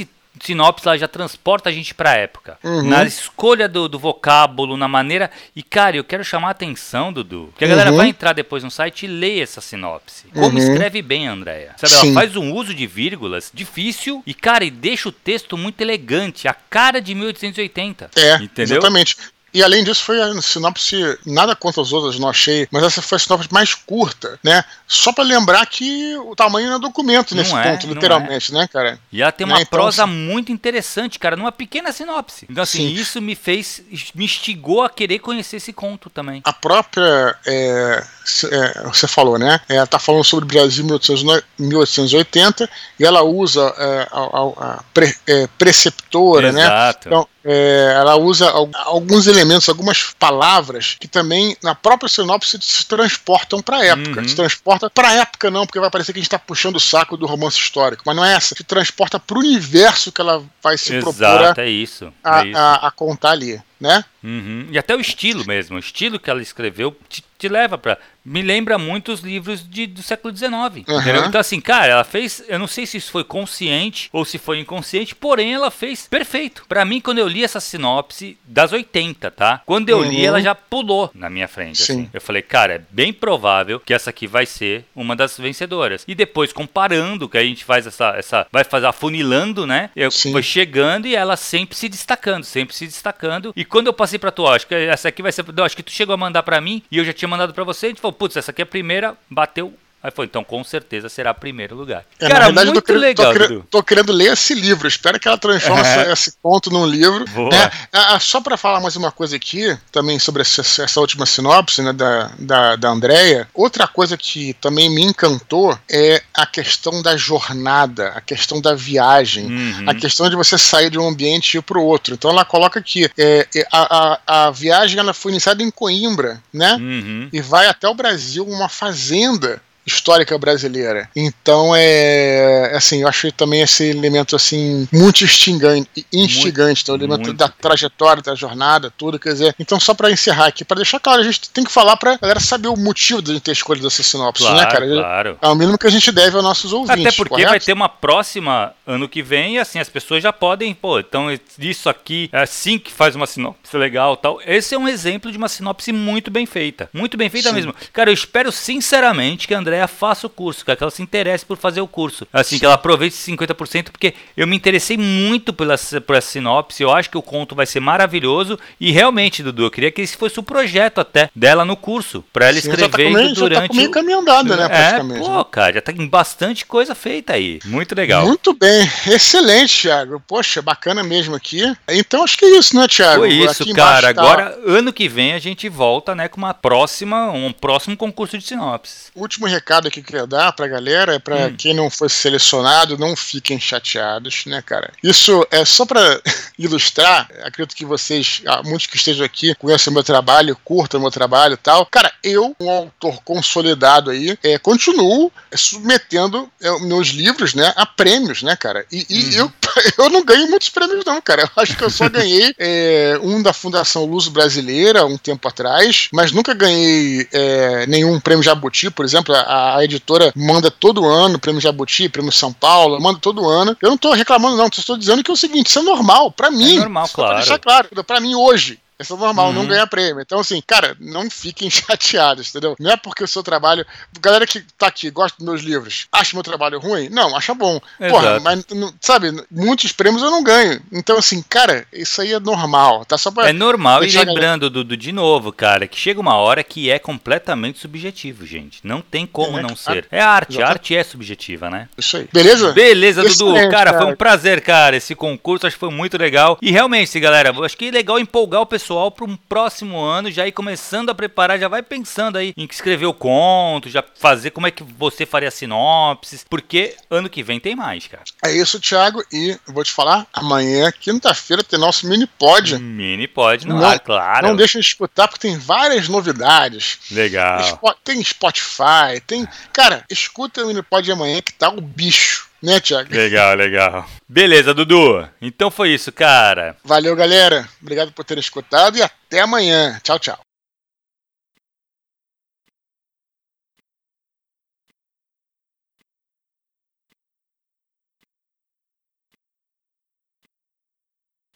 sinopse 0.44 0.87
ela 0.87 0.98
já 0.98 1.09
transporta 1.09 1.68
a 1.68 1.72
gente 1.72 1.94
para 1.94 2.11
a 2.11 2.14
época. 2.14 2.59
Uhum. 2.62 2.83
Na 2.83 3.05
escolha 3.05 3.68
do, 3.68 3.88
do, 3.88 3.98
vocábulo, 3.98 4.77
na 4.77 4.88
maneira. 4.88 5.31
E, 5.55 5.62
cara, 5.62 5.96
eu 5.96 6.05
quero 6.05 6.24
chamar 6.24 6.48
a 6.48 6.51
atenção, 6.53 7.12
Dudu. 7.12 7.53
Que 7.57 7.64
a 7.64 7.68
galera 7.68 7.90
uhum. 7.90 7.96
vai 7.96 8.09
entrar 8.09 8.33
depois 8.33 8.62
no 8.64 8.70
site 8.70 9.05
e 9.05 9.09
ler 9.09 9.42
essa 9.42 9.61
sinopse. 9.61 10.27
Como 10.33 10.59
uhum. 10.59 10.59
escreve 10.59 11.03
bem, 11.03 11.27
Andréia. 11.27 11.74
Sabe, 11.77 11.92
Sim. 11.92 12.07
ela 12.07 12.14
faz 12.14 12.37
um 12.37 12.53
uso 12.53 12.74
de 12.74 12.87
vírgulas 12.87 13.51
difícil 13.53 14.22
e, 14.27 14.35
cara, 14.35 14.64
e 14.64 14.70
deixa 14.70 15.09
o 15.09 15.12
texto 15.12 15.57
muito 15.57 15.81
elegante. 15.81 16.48
A 16.48 16.55
cara 16.55 17.01
de 17.01 17.14
1880. 17.14 18.11
É, 18.16 18.37
entendeu? 18.37 18.79
exatamente. 18.79 19.16
E 19.52 19.62
além 19.62 19.82
disso, 19.82 20.04
foi 20.04 20.20
a 20.20 20.40
sinopse, 20.42 21.18
nada 21.24 21.56
contra 21.56 21.80
as 21.80 21.92
outras, 21.92 22.18
não 22.18 22.28
achei, 22.28 22.68
mas 22.70 22.82
essa 22.82 23.00
foi 23.00 23.16
a 23.16 23.18
sinopse 23.18 23.48
mais 23.50 23.74
curta, 23.74 24.38
né? 24.42 24.62
Só 24.87 25.12
para 25.12 25.24
lembrar 25.24 25.64
que 25.66 26.16
o 26.18 26.37
tamanho 26.37 26.72
é 26.72 26.78
documento 26.78 27.34
nesse 27.34 27.54
não 27.54 27.62
ponto, 27.62 27.87
é, 27.87 27.88
literalmente, 27.90 28.52
é. 28.52 28.54
né, 28.54 28.68
cara? 28.68 28.98
E 29.11 29.22
ela 29.22 29.32
tem 29.32 29.46
né? 29.46 29.54
uma 29.54 29.62
então, 29.62 29.78
prosa 29.78 30.04
assim, 30.04 30.12
muito 30.12 30.52
interessante, 30.52 31.18
cara, 31.18 31.37
numa 31.37 31.52
pequena 31.52 31.92
sinopse. 31.92 32.46
Então, 32.48 32.62
assim, 32.62 32.88
sim. 32.88 32.94
isso 32.94 33.20
me 33.20 33.34
fez, 33.34 33.82
me 34.14 34.24
instigou 34.24 34.82
a 34.82 34.90
querer 34.90 35.18
conhecer 35.18 35.56
esse 35.56 35.72
conto 35.72 36.11
também. 36.11 36.40
A 36.44 36.52
própria, 36.52 37.37
é, 37.46 38.04
é, 38.50 38.82
você 38.84 39.08
falou, 39.08 39.38
né? 39.38 39.61
Ela 39.68 39.87
tá 39.87 39.98
falando 39.98 40.24
sobre 40.24 40.44
o 40.44 40.48
Brasil 40.48 40.84
1880 40.84 42.70
e 42.98 43.04
ela 43.04 43.22
usa 43.22 43.74
é, 43.78 44.08
a, 44.11 44.20
a, 44.20 44.74
a 44.74 44.82
pre, 44.92 45.14
é, 45.26 45.46
preceptora, 45.58 46.52
né? 46.52 46.62
Exato. 46.62 47.08
né? 47.08 47.16
Então, 47.16 47.28
é, 47.44 47.94
ela 47.96 48.16
usa 48.16 48.51
alguns 48.85 49.27
elementos, 49.27 49.68
algumas 49.68 50.14
palavras 50.18 50.96
que 50.98 51.07
também 51.07 51.57
na 51.62 51.74
própria 51.74 52.09
sinopse 52.09 52.59
se 52.61 52.87
transportam 52.87 53.62
para 53.62 53.79
a 53.79 53.85
época. 53.85 54.20
Uhum. 54.20 54.29
Se 54.29 54.35
transporta 54.35 54.90
para 54.90 55.09
a 55.09 55.12
época 55.14 55.51
não, 55.51 55.64
porque 55.64 55.79
vai 55.79 55.90
parecer 55.90 56.12
que 56.12 56.18
a 56.18 56.22
gente 56.22 56.27
está 56.27 56.38
puxando 56.38 56.77
o 56.77 56.81
saco 56.81 57.16
do 57.16 57.27
romance 57.27 57.59
histórico, 57.59 58.03
mas 58.05 58.16
não 58.16 58.24
é 58.24 58.35
essa. 58.35 58.55
Se 58.57 58.64
transporta 58.64 59.18
para 59.20 59.37
o 59.37 59.40
universo 59.40 60.11
que 60.11 60.20
ela 60.20 60.44
vai 60.62 60.77
se 60.77 60.94
Exato, 60.94 61.16
propor 61.16 61.61
a, 61.61 61.62
é 61.62 61.70
isso, 61.70 62.12
a, 62.22 62.40
é 62.40 62.48
isso. 62.48 62.59
A, 62.59 62.87
a, 62.88 62.90
contar 62.90 63.31
ali, 63.31 63.61
né? 63.81 64.05
Uhum. 64.22 64.66
E 64.70 64.79
até 64.79 64.96
o 64.96 65.01
estilo 65.01 65.46
mesmo, 65.46 65.77
o 65.77 65.81
estilo 65.81 66.18
que 66.18 66.29
ela 66.29 66.42
escreveu 66.42 66.96
te, 67.09 67.24
te 67.38 67.48
leva 67.48 67.79
para 67.79 67.98
me 68.29 68.43
lembra 68.43 68.79
muito 68.79 69.11
os 69.12 69.21
livros 69.21 69.69
de, 69.69 69.87
do 69.87 70.03
século 70.03 70.37
XIX. 70.37 70.51
Uhum. 70.51 71.27
Então, 71.27 71.41
assim, 71.41 71.61
cara, 71.61 71.93
ela 71.93 72.05
fez. 72.05 72.45
Eu 72.49 72.59
não 72.59 72.67
sei 72.67 72.87
se 72.87 72.99
isso 72.99 73.11
foi 73.11 73.25
consciente 73.25 74.11
ou 74.12 74.25
se 74.25 74.38
foi 74.38 74.61
inconsciente, 74.61 75.14
porém 75.14 75.55
ela 75.55 75.71
fez 75.71 76.07
perfeito. 76.07 76.64
Para 76.69 76.85
mim, 76.85 77.01
quando 77.01 77.19
eu 77.19 77.27
li 77.27 77.43
essa 77.43 77.61
sinopse 77.61 78.38
das 78.45 78.73
80, 78.73 79.31
tá? 79.31 79.62
Quando 79.64 79.88
eu 79.88 79.99
uhum. 79.99 80.11
li, 80.11 80.25
ela 80.25 80.41
já 80.41 80.55
pulou 80.55 81.11
na 81.14 81.31
minha 81.31 81.49
frente. 81.49 81.83
Assim. 81.83 82.09
Eu 82.12 82.21
falei, 82.21 82.43
cara, 82.43 82.75
é 82.75 82.83
bem 82.91 83.12
provável 83.12 83.81
que 83.81 83.95
essa 83.95 84.11
aqui 84.11 84.27
vai 84.27 84.45
ser 84.45 84.85
uma 84.95 85.17
das 85.17 85.38
vencedoras. 85.38 86.05
E 86.07 86.14
depois, 86.14 86.53
comparando, 86.53 87.29
que 87.29 87.38
a 87.38 87.43
gente 87.43 87.64
faz 87.64 87.87
essa. 87.87 88.14
essa 88.17 88.47
vai 88.53 88.64
fazer 88.64 88.87
afunilando, 88.87 89.67
né? 89.67 89.91
Eu 89.97 90.11
Sim. 90.11 90.33
fui 90.33 90.43
chegando 90.43 91.07
e 91.07 91.17
ela 91.17 91.37
sempre 91.37 91.77
se 91.77 91.88
destacando, 91.88 92.45
sempre 92.45 92.75
se 92.75 92.87
destacando. 92.87 93.53
E 93.57 93.64
quando 93.64 93.87
eu 93.87 93.93
passei 93.93 94.19
pra 94.19 94.31
tu, 94.31 94.43
ó, 94.43 94.55
acho 94.55 94.67
que 94.67 94.75
essa 94.75 95.09
aqui 95.09 95.23
vai 95.23 95.33
ser. 95.33 95.45
Não, 95.55 95.64
acho 95.64 95.77
que 95.77 95.83
tu 95.83 95.91
chegou 95.91 96.12
a 96.12 96.19
mandar 96.19 96.43
para 96.43 96.61
mim 96.61 96.83
e 96.91 96.99
eu 96.99 97.05
já 97.05 97.12
tinha 97.12 97.29
mandado 97.29 97.55
para 97.55 97.64
você, 97.64 97.87
a 97.87 97.88
gente 97.88 98.01
falou, 98.01 98.17
putz, 98.18 98.37
essa 98.37 98.50
aqui 98.50 98.61
é 98.61 98.64
a 98.64 98.66
primeira, 98.66 99.16
bateu 99.31 99.72
Aí 100.09 100.12
foi, 100.14 100.25
então 100.25 100.42
com 100.42 100.64
certeza 100.64 101.07
será 101.11 101.35
primeiro 101.35 101.77
lugar. 101.77 102.03
É, 102.18 102.29
Cara, 102.29 102.38
na 102.38 102.44
verdade, 102.47 102.71
muito 102.73 102.87
tô, 102.87 102.94
legal. 102.94 103.27
Tô, 103.27 103.38
querendo, 103.38 103.66
tô 103.71 103.83
querendo 103.83 104.12
ler 104.12 104.33
esse 104.33 104.55
livro. 104.55 104.88
Espero 104.88 105.21
que 105.21 105.29
ela 105.29 105.37
transforme 105.37 105.83
é. 105.83 106.11
esse 106.11 106.33
ponto 106.42 106.71
num 106.71 106.87
livro. 106.87 107.27
Né? 107.51 107.71
Ah, 107.92 108.18
só 108.18 108.40
para 108.40 108.57
falar 108.57 108.81
mais 108.81 108.97
uma 108.97 109.12
coisa 109.12 109.37
aqui, 109.37 109.77
também 109.92 110.18
sobre 110.18 110.40
essa, 110.40 110.62
essa 110.83 110.99
última 110.99 111.27
sinopse 111.27 111.83
né, 111.83 111.92
da, 111.92 112.31
da, 112.38 112.77
da 112.77 112.88
Andrea. 112.88 113.47
Outra 113.53 113.87
coisa 113.87 114.16
que 114.16 114.55
também 114.55 114.88
me 114.88 115.03
encantou 115.03 115.79
é 115.90 116.23
a 116.33 116.47
questão 116.47 117.03
da 117.03 117.14
jornada, 117.14 118.09
a 118.14 118.23
questão 118.23 118.62
da 118.62 118.75
viagem, 118.75 119.44
uhum. 119.44 119.90
a 119.90 119.94
questão 119.94 120.31
de 120.31 120.37
você 120.37 120.57
sair 120.57 120.88
de 120.88 120.99
um 120.99 121.07
ambiente 121.07 121.55
e 121.55 121.59
ir 121.59 121.62
para 121.62 121.79
o 121.79 121.85
outro. 121.85 122.14
Então 122.14 122.31
ela 122.31 122.47
coloca 122.47 122.81
aqui: 122.81 123.11
é, 123.18 123.47
é, 123.55 123.66
a, 123.71 123.99
a, 124.27 124.47
a, 124.47 124.51
viagem 124.51 124.99
ela 124.99 125.12
foi 125.12 125.33
iniciada 125.33 125.62
em 125.62 125.71
Coimbra, 125.71 126.42
né? 126.51 126.77
Uhum. 126.77 127.29
E 127.31 127.42
vai 127.42 127.66
até 127.66 127.87
o 127.87 127.94
Brasil, 127.94 128.47
uma 128.49 128.71
fazenda 128.71 129.61
histórica 129.88 130.38
brasileira. 130.38 131.09
Então 131.16 131.72
é 131.74 132.72
assim, 132.74 133.03
eu 133.03 133.09
achei 133.09 133.33
também 133.33 133.61
esse 133.62 133.85
elemento 133.85 134.37
assim 134.37 134.87
muito 134.92 135.24
instigante, 135.24 136.07
instigante, 136.12 136.83
então, 136.83 136.94
o 136.94 136.98
elemento 136.98 137.24
muito. 137.24 137.37
da 137.37 137.48
trajetória, 137.48 138.22
da 138.22 138.35
jornada, 138.35 138.92
tudo, 138.96 139.18
quer 139.18 139.33
dizer. 139.33 139.55
Então 139.59 139.81
só 139.81 139.94
para 139.94 140.11
encerrar 140.11 140.46
aqui, 140.46 140.64
para 140.64 140.77
deixar 140.77 141.01
claro, 141.01 141.20
a 141.20 141.24
gente 141.24 141.48
tem 141.51 141.64
que 141.64 141.72
falar 141.72 141.96
para 141.96 142.16
galera 142.16 142.40
saber 142.40 142.68
o 142.68 142.77
motivo 142.77 143.20
de 143.22 143.40
ter 143.40 143.53
escolhido 143.53 143.87
essa 143.87 144.03
sinopse, 144.03 144.44
né, 144.44 144.51
claro, 144.51 144.64
né, 144.64 144.72
cara? 144.72 144.87
Claro. 144.87 145.38
É 145.42 145.48
o 145.48 145.55
mínimo 145.55 145.79
que 145.79 145.87
a 145.87 145.90
gente 145.90 146.12
deve 146.12 146.37
aos 146.37 146.44
nossos 146.44 146.72
ouvintes. 146.72 147.07
Até 147.07 147.16
porque 147.16 147.31
correto? 147.31 147.51
vai 147.51 147.61
ter 147.61 147.72
uma 147.72 147.88
próxima 147.88 148.72
ano 148.87 149.09
que 149.09 149.22
vem 149.22 149.55
e 149.55 149.59
assim 149.59 149.79
as 149.79 149.88
pessoas 149.88 150.22
já 150.22 150.33
podem, 150.33 150.74
pô, 150.74 150.98
então 150.98 151.29
isso 151.59 151.88
aqui 151.88 152.29
é 152.33 152.42
assim 152.42 152.79
que 152.79 152.92
faz 152.92 153.16
uma 153.16 153.27
sinopse 153.27 153.77
legal, 153.77 154.16
tal. 154.16 154.40
Esse 154.44 154.74
é 154.74 154.79
um 154.79 154.88
exemplo 154.88 155.31
de 155.31 155.38
uma 155.38 155.48
sinopse 155.48 155.92
muito 155.92 156.31
bem 156.31 156.46
feita, 156.46 156.88
muito 156.92 157.16
bem 157.16 157.29
feita 157.29 157.48
Sim. 157.48 157.55
mesmo. 157.55 157.74
Cara, 157.92 158.11
eu 158.11 158.14
espero 158.14 158.53
sinceramente 158.53 159.46
que 159.46 159.55
a 159.55 159.59
André 159.79 159.87
faça 159.87 160.27
o 160.27 160.31
curso, 160.31 160.64
que 160.64 160.71
ela 160.71 160.91
se 160.91 161.03
interesse 161.03 161.47
por 161.47 161.57
fazer 161.57 161.81
o 161.81 161.87
curso. 161.87 162.27
Assim, 162.33 162.57
Sim. 162.57 162.59
que 162.61 162.64
ela 162.64 162.75
aproveite 162.75 163.14
50%, 163.14 163.91
porque 163.91 164.14
eu 164.37 164.47
me 164.47 164.57
interessei 164.57 164.97
muito 164.97 165.53
pela, 165.53 165.77
por 166.07 166.17
essa 166.17 166.29
sinopse, 166.29 166.83
eu 166.83 166.93
acho 166.93 167.11
que 167.11 167.19
o 167.19 167.23
conto 167.23 167.55
vai 167.55 167.67
ser 167.67 167.81
maravilhoso. 167.81 168.59
E 168.81 168.91
realmente, 168.91 169.43
Dudu, 169.43 169.64
eu 169.64 169.71
queria 169.71 169.91
que 169.91 170.03
esse 170.03 170.17
fosse 170.17 170.38
o 170.38 170.43
projeto 170.43 171.01
até 171.01 171.31
dela 171.35 171.64
no 171.64 171.77
curso, 171.77 172.25
para 172.33 172.47
ela 172.47 172.55
Sim, 172.55 172.71
escrever 172.71 172.83
já 172.83 172.88
tá 172.88 172.97
durante. 172.97 173.38
Já 173.38 173.69
tá 173.69 173.75
meio 173.75 173.91
caminho 173.91 174.19
andado, 174.21 174.57
né, 174.57 174.64
é, 174.64 174.69
praticamente. 174.69 175.21
É, 175.21 175.25
pô, 175.25 175.45
cara, 175.45 175.73
já 175.75 175.81
tá 175.81 175.93
em 175.93 176.07
bastante 176.07 176.67
coisa 176.67 176.95
feita 176.95 177.35
aí. 177.35 177.61
Muito 177.64 177.95
legal. 177.95 178.27
Muito 178.27 178.53
bem, 178.55 178.91
excelente, 179.07 179.83
Thiago. 179.83 180.23
Poxa, 180.27 180.61
bacana 180.61 181.03
mesmo 181.03 181.35
aqui. 181.35 181.62
Então 181.88 182.25
acho 182.25 182.37
que 182.37 182.45
é 182.45 182.59
isso, 182.59 182.75
né, 182.75 182.88
Thiago? 182.88 183.21
Foi 183.21 183.33
isso, 183.33 183.62
aqui 183.62 183.73
cara. 183.73 184.14
Tá... 184.14 184.21
Agora, 184.21 184.59
ano 184.67 184.93
que 184.93 185.09
vem, 185.09 185.33
a 185.33 185.38
gente 185.38 185.69
volta, 185.69 186.14
né, 186.14 186.29
com 186.29 186.38
uma 186.38 186.55
próxima, 186.55 187.31
um 187.31 187.53
próximo 187.53 187.97
concurso 187.97 188.37
de 188.37 188.45
sinopse. 188.45 189.11
Último 189.14 189.47
recado 189.47 189.67
recado 189.68 189.90
que 189.90 190.00
eu 190.00 190.04
queria 190.04 190.26
dar 190.26 190.52
pra 190.52 190.66
galera 190.66 191.14
é 191.14 191.18
pra 191.18 191.46
hum. 191.46 191.54
quem 191.57 191.74
não 191.74 191.90
foi 191.90 192.09
selecionado, 192.09 192.96
não 192.96 193.14
fiquem 193.14 193.61
chateados, 193.61 194.46
né, 194.46 194.62
cara? 194.62 194.90
Isso 195.02 195.46
é 195.50 195.62
só 195.64 195.85
pra 195.85 196.00
ilustrar, 196.59 197.28
acredito 197.42 197.76
que 197.76 197.85
vocês, 197.85 198.40
ah, 198.46 198.62
muitos 198.64 198.87
que 198.87 198.96
estejam 198.96 199.26
aqui, 199.26 199.54
conhecem 199.57 199.90
o 199.90 199.94
meu 199.94 200.02
trabalho, 200.02 200.57
curtam 200.64 200.98
o 200.98 201.02
meu 201.02 201.11
trabalho 201.11 201.54
e 201.54 201.59
tal. 201.59 201.85
Cara, 201.85 202.11
eu, 202.24 202.57
um 202.59 202.70
autor 202.70 203.20
consolidado 203.22 204.11
aí, 204.11 204.38
é, 204.42 204.59
continuo 204.59 205.31
submetendo 205.54 206.50
é, 206.61 206.78
meus 206.81 207.09
livros, 207.09 207.52
né, 207.52 207.72
a 207.76 207.85
prêmios, 207.85 208.42
né, 208.42 208.57
cara? 208.57 208.87
E, 208.90 209.07
e 209.11 209.24
uhum. 209.24 209.44
eu 209.44 209.52
Eu 209.98 210.11
não 210.11 210.24
ganho 210.24 210.48
muitos 210.48 210.68
prêmios, 210.68 211.04
não, 211.04 211.20
cara. 211.20 211.42
Eu 211.42 211.62
acho 211.62 211.76
que 211.76 211.85
eu 211.85 211.90
só 211.90 212.09
ganhei 212.11 212.54
é, 212.59 213.18
um 213.22 213.42
da 213.42 213.52
Fundação 213.52 214.04
Luz 214.04 214.28
Brasileira 214.28 215.04
um 215.07 215.16
tempo 215.16 215.46
atrás, 215.48 216.09
mas 216.12 216.33
nunca 216.33 216.54
ganhei 216.54 217.26
é, 217.33 217.87
nenhum 217.87 218.20
prêmio 218.20 218.42
Jabuti, 218.42 218.90
por 218.90 219.04
exemplo. 219.04 219.35
A, 219.35 219.76
a, 219.76 219.85
editora 219.85 220.33
manda 220.35 220.70
todo 220.70 221.07
ano 221.07 221.38
prêmio 221.38 221.61
Jabuti, 221.61 222.09
prêmio 222.09 222.33
São 222.33 222.52
Paulo, 222.52 223.00
manda 223.00 223.18
todo 223.18 223.48
ano. 223.48 223.76
Eu 223.83 223.90
não 223.90 223.98
tô 223.98 224.12
reclamando, 224.12 224.57
não. 224.57 224.66
Estou 224.66 224.96
dizendo 224.96 225.22
que 225.22 225.31
é 225.31 225.35
o 225.35 225.37
seguinte: 225.37 225.68
isso 225.68 225.78
é 225.78 225.83
normal, 225.83 226.31
para 226.31 226.50
mim. 226.50 226.76
É 226.76 226.81
normal, 226.81 227.09
claro. 227.12 227.31
Pra 227.31 227.38
deixar 227.40 227.59
claro, 227.59 227.88
para 228.04 228.20
mim 228.20 228.35
hoje. 228.35 228.78
Isso 229.00 229.14
é 229.14 229.16
normal, 229.16 229.48
uhum. 229.48 229.52
não 229.52 229.66
ganha 229.66 229.87
prêmio. 229.87 230.20
Então, 230.20 230.40
assim, 230.40 230.62
cara, 230.64 230.96
não 231.00 231.30
fiquem 231.30 231.68
chateados, 231.70 232.48
entendeu? 232.48 232.76
Não 232.78 232.92
é 232.92 232.96
porque 232.96 233.24
o 233.24 233.28
seu 233.28 233.42
trabalho. 233.42 233.84
Galera 234.20 234.46
que 234.46 234.61
tá 234.76 234.87
aqui, 234.87 235.11
gosta 235.11 235.37
dos 235.38 235.46
meus 235.46 235.62
livros, 235.62 236.06
acha 236.12 236.37
meu 236.37 236.42
trabalho 236.42 236.78
ruim? 236.78 237.08
Não, 237.08 237.37
acha 237.37 237.54
bom. 237.54 237.80
Exato. 238.00 238.12
Porra, 238.12 238.40
mas, 238.40 238.64
sabe, 239.00 239.32
muitos 239.50 239.92
prêmios 239.92 240.22
eu 240.22 240.30
não 240.30 240.42
ganho. 240.42 240.80
Então, 240.92 241.18
assim, 241.18 241.42
cara, 241.42 241.87
isso 241.92 242.20
aí 242.20 242.32
é 242.32 242.40
normal, 242.40 243.04
tá? 243.04 243.16
Só 243.16 243.30
pra 243.30 243.48
é 243.48 243.52
normal, 243.52 244.04
e 244.04 244.11
lembrando, 244.11 244.70
Dudu, 244.70 244.96
de 244.96 245.12
novo, 245.12 245.52
cara, 245.52 245.87
que 245.87 245.98
chega 245.98 246.20
uma 246.20 246.37
hora 246.37 246.62
que 246.62 246.90
é 246.90 246.98
completamente 246.98 247.78
subjetivo, 247.78 248.46
gente. 248.46 248.80
Não 248.84 249.00
tem 249.00 249.26
como 249.26 249.58
é, 249.58 249.62
não 249.62 249.74
ser. 249.74 250.06
É 250.11 250.20
arte, 250.20 250.62
a 250.62 250.68
arte 250.68 250.94
é 250.94 251.02
subjetiva, 251.02 251.70
né? 251.70 251.88
Isso 251.96 252.16
aí. 252.16 252.28
Beleza? 252.32 252.72
Beleza, 252.72 253.22
Dudu. 253.22 253.54
Cara, 253.54 253.88
cara, 253.88 253.98
foi 253.98 254.06
um 254.06 254.16
prazer, 254.16 254.61
cara, 254.61 254.96
esse 254.96 255.14
concurso, 255.14 255.66
acho 255.66 255.76
que 255.76 255.80
foi 255.80 255.90
muito 255.90 256.18
legal. 256.18 256.58
E 256.61 256.70
realmente, 256.70 257.18
galera, 257.20 257.52
acho 257.64 257.76
que 257.76 257.87
é 257.87 257.90
legal 257.90 258.18
empolgar 258.18 258.61
o 258.61 258.66
pessoal 258.66 258.88
pessoal 258.88 259.11
para 259.11 259.27
um 259.27 259.37
próximo 259.37 260.01
ano, 260.01 260.31
já 260.31 260.46
ir 260.46 260.53
começando 260.53 261.11
a 261.11 261.14
preparar, 261.14 261.59
já 261.59 261.68
vai 261.68 261.83
pensando 261.83 262.38
aí 262.38 262.55
em 262.57 262.64
escrever 262.64 263.05
o 263.05 263.12
conto, 263.12 263.90
já 263.90 264.03
fazer 264.18 264.51
como 264.51 264.66
é 264.66 264.70
que 264.70 264.83
você 264.83 265.27
faria 265.27 265.51
sinopses, 265.51 266.42
porque 266.48 266.96
ano 267.11 267.29
que 267.29 267.42
vem 267.42 267.61
tem 267.61 267.77
mais, 267.77 268.07
cara. 268.07 268.24
É 268.42 268.51
isso, 268.51 268.81
Thiago, 268.81 269.22
e 269.31 269.59
vou 269.66 269.85
te 269.85 269.92
falar, 269.92 270.27
amanhã, 270.33 270.90
quinta-feira, 270.90 271.62
tem 271.62 271.79
nosso 271.79 272.09
mini 272.09 272.27
pod. 272.27 272.79
Mini 272.79 273.29
pod, 273.29 273.66
não, 273.66 273.77
não 273.77 273.98
claro. 273.98 274.48
Não 274.48 274.57
deixa 274.57 274.81
de 274.81 274.87
escutar, 274.87 275.29
porque 275.29 275.46
tem 275.46 275.59
várias 275.59 276.09
novidades. 276.09 276.98
Legal. 277.11 277.79
Tem 278.03 278.24
Spotify, 278.24 279.20
tem. 279.27 279.46
Cara, 279.70 280.03
escuta 280.09 280.64
o 280.64 280.68
mini 280.68 280.83
pod 280.83 281.12
amanhã 281.12 281.42
que 281.42 281.53
tá 281.53 281.68
o 281.68 281.81
bicho. 281.83 282.47
Né, 282.62 282.81
Thiago? 282.81 283.14
Legal, 283.14 283.55
legal. 283.55 284.09
Beleza, 284.29 284.75
Dudu. 284.75 285.29
Então 285.40 285.71
foi 285.71 285.90
isso, 285.90 286.11
cara. 286.11 286.77
Valeu, 286.85 287.14
galera. 287.14 287.68
Obrigado 287.81 288.12
por 288.12 288.25
terem 288.25 288.40
escutado 288.40 288.99
e 288.99 289.03
até 289.03 289.40
amanhã. 289.40 289.99
Tchau, 290.03 290.18
tchau. 290.18 290.47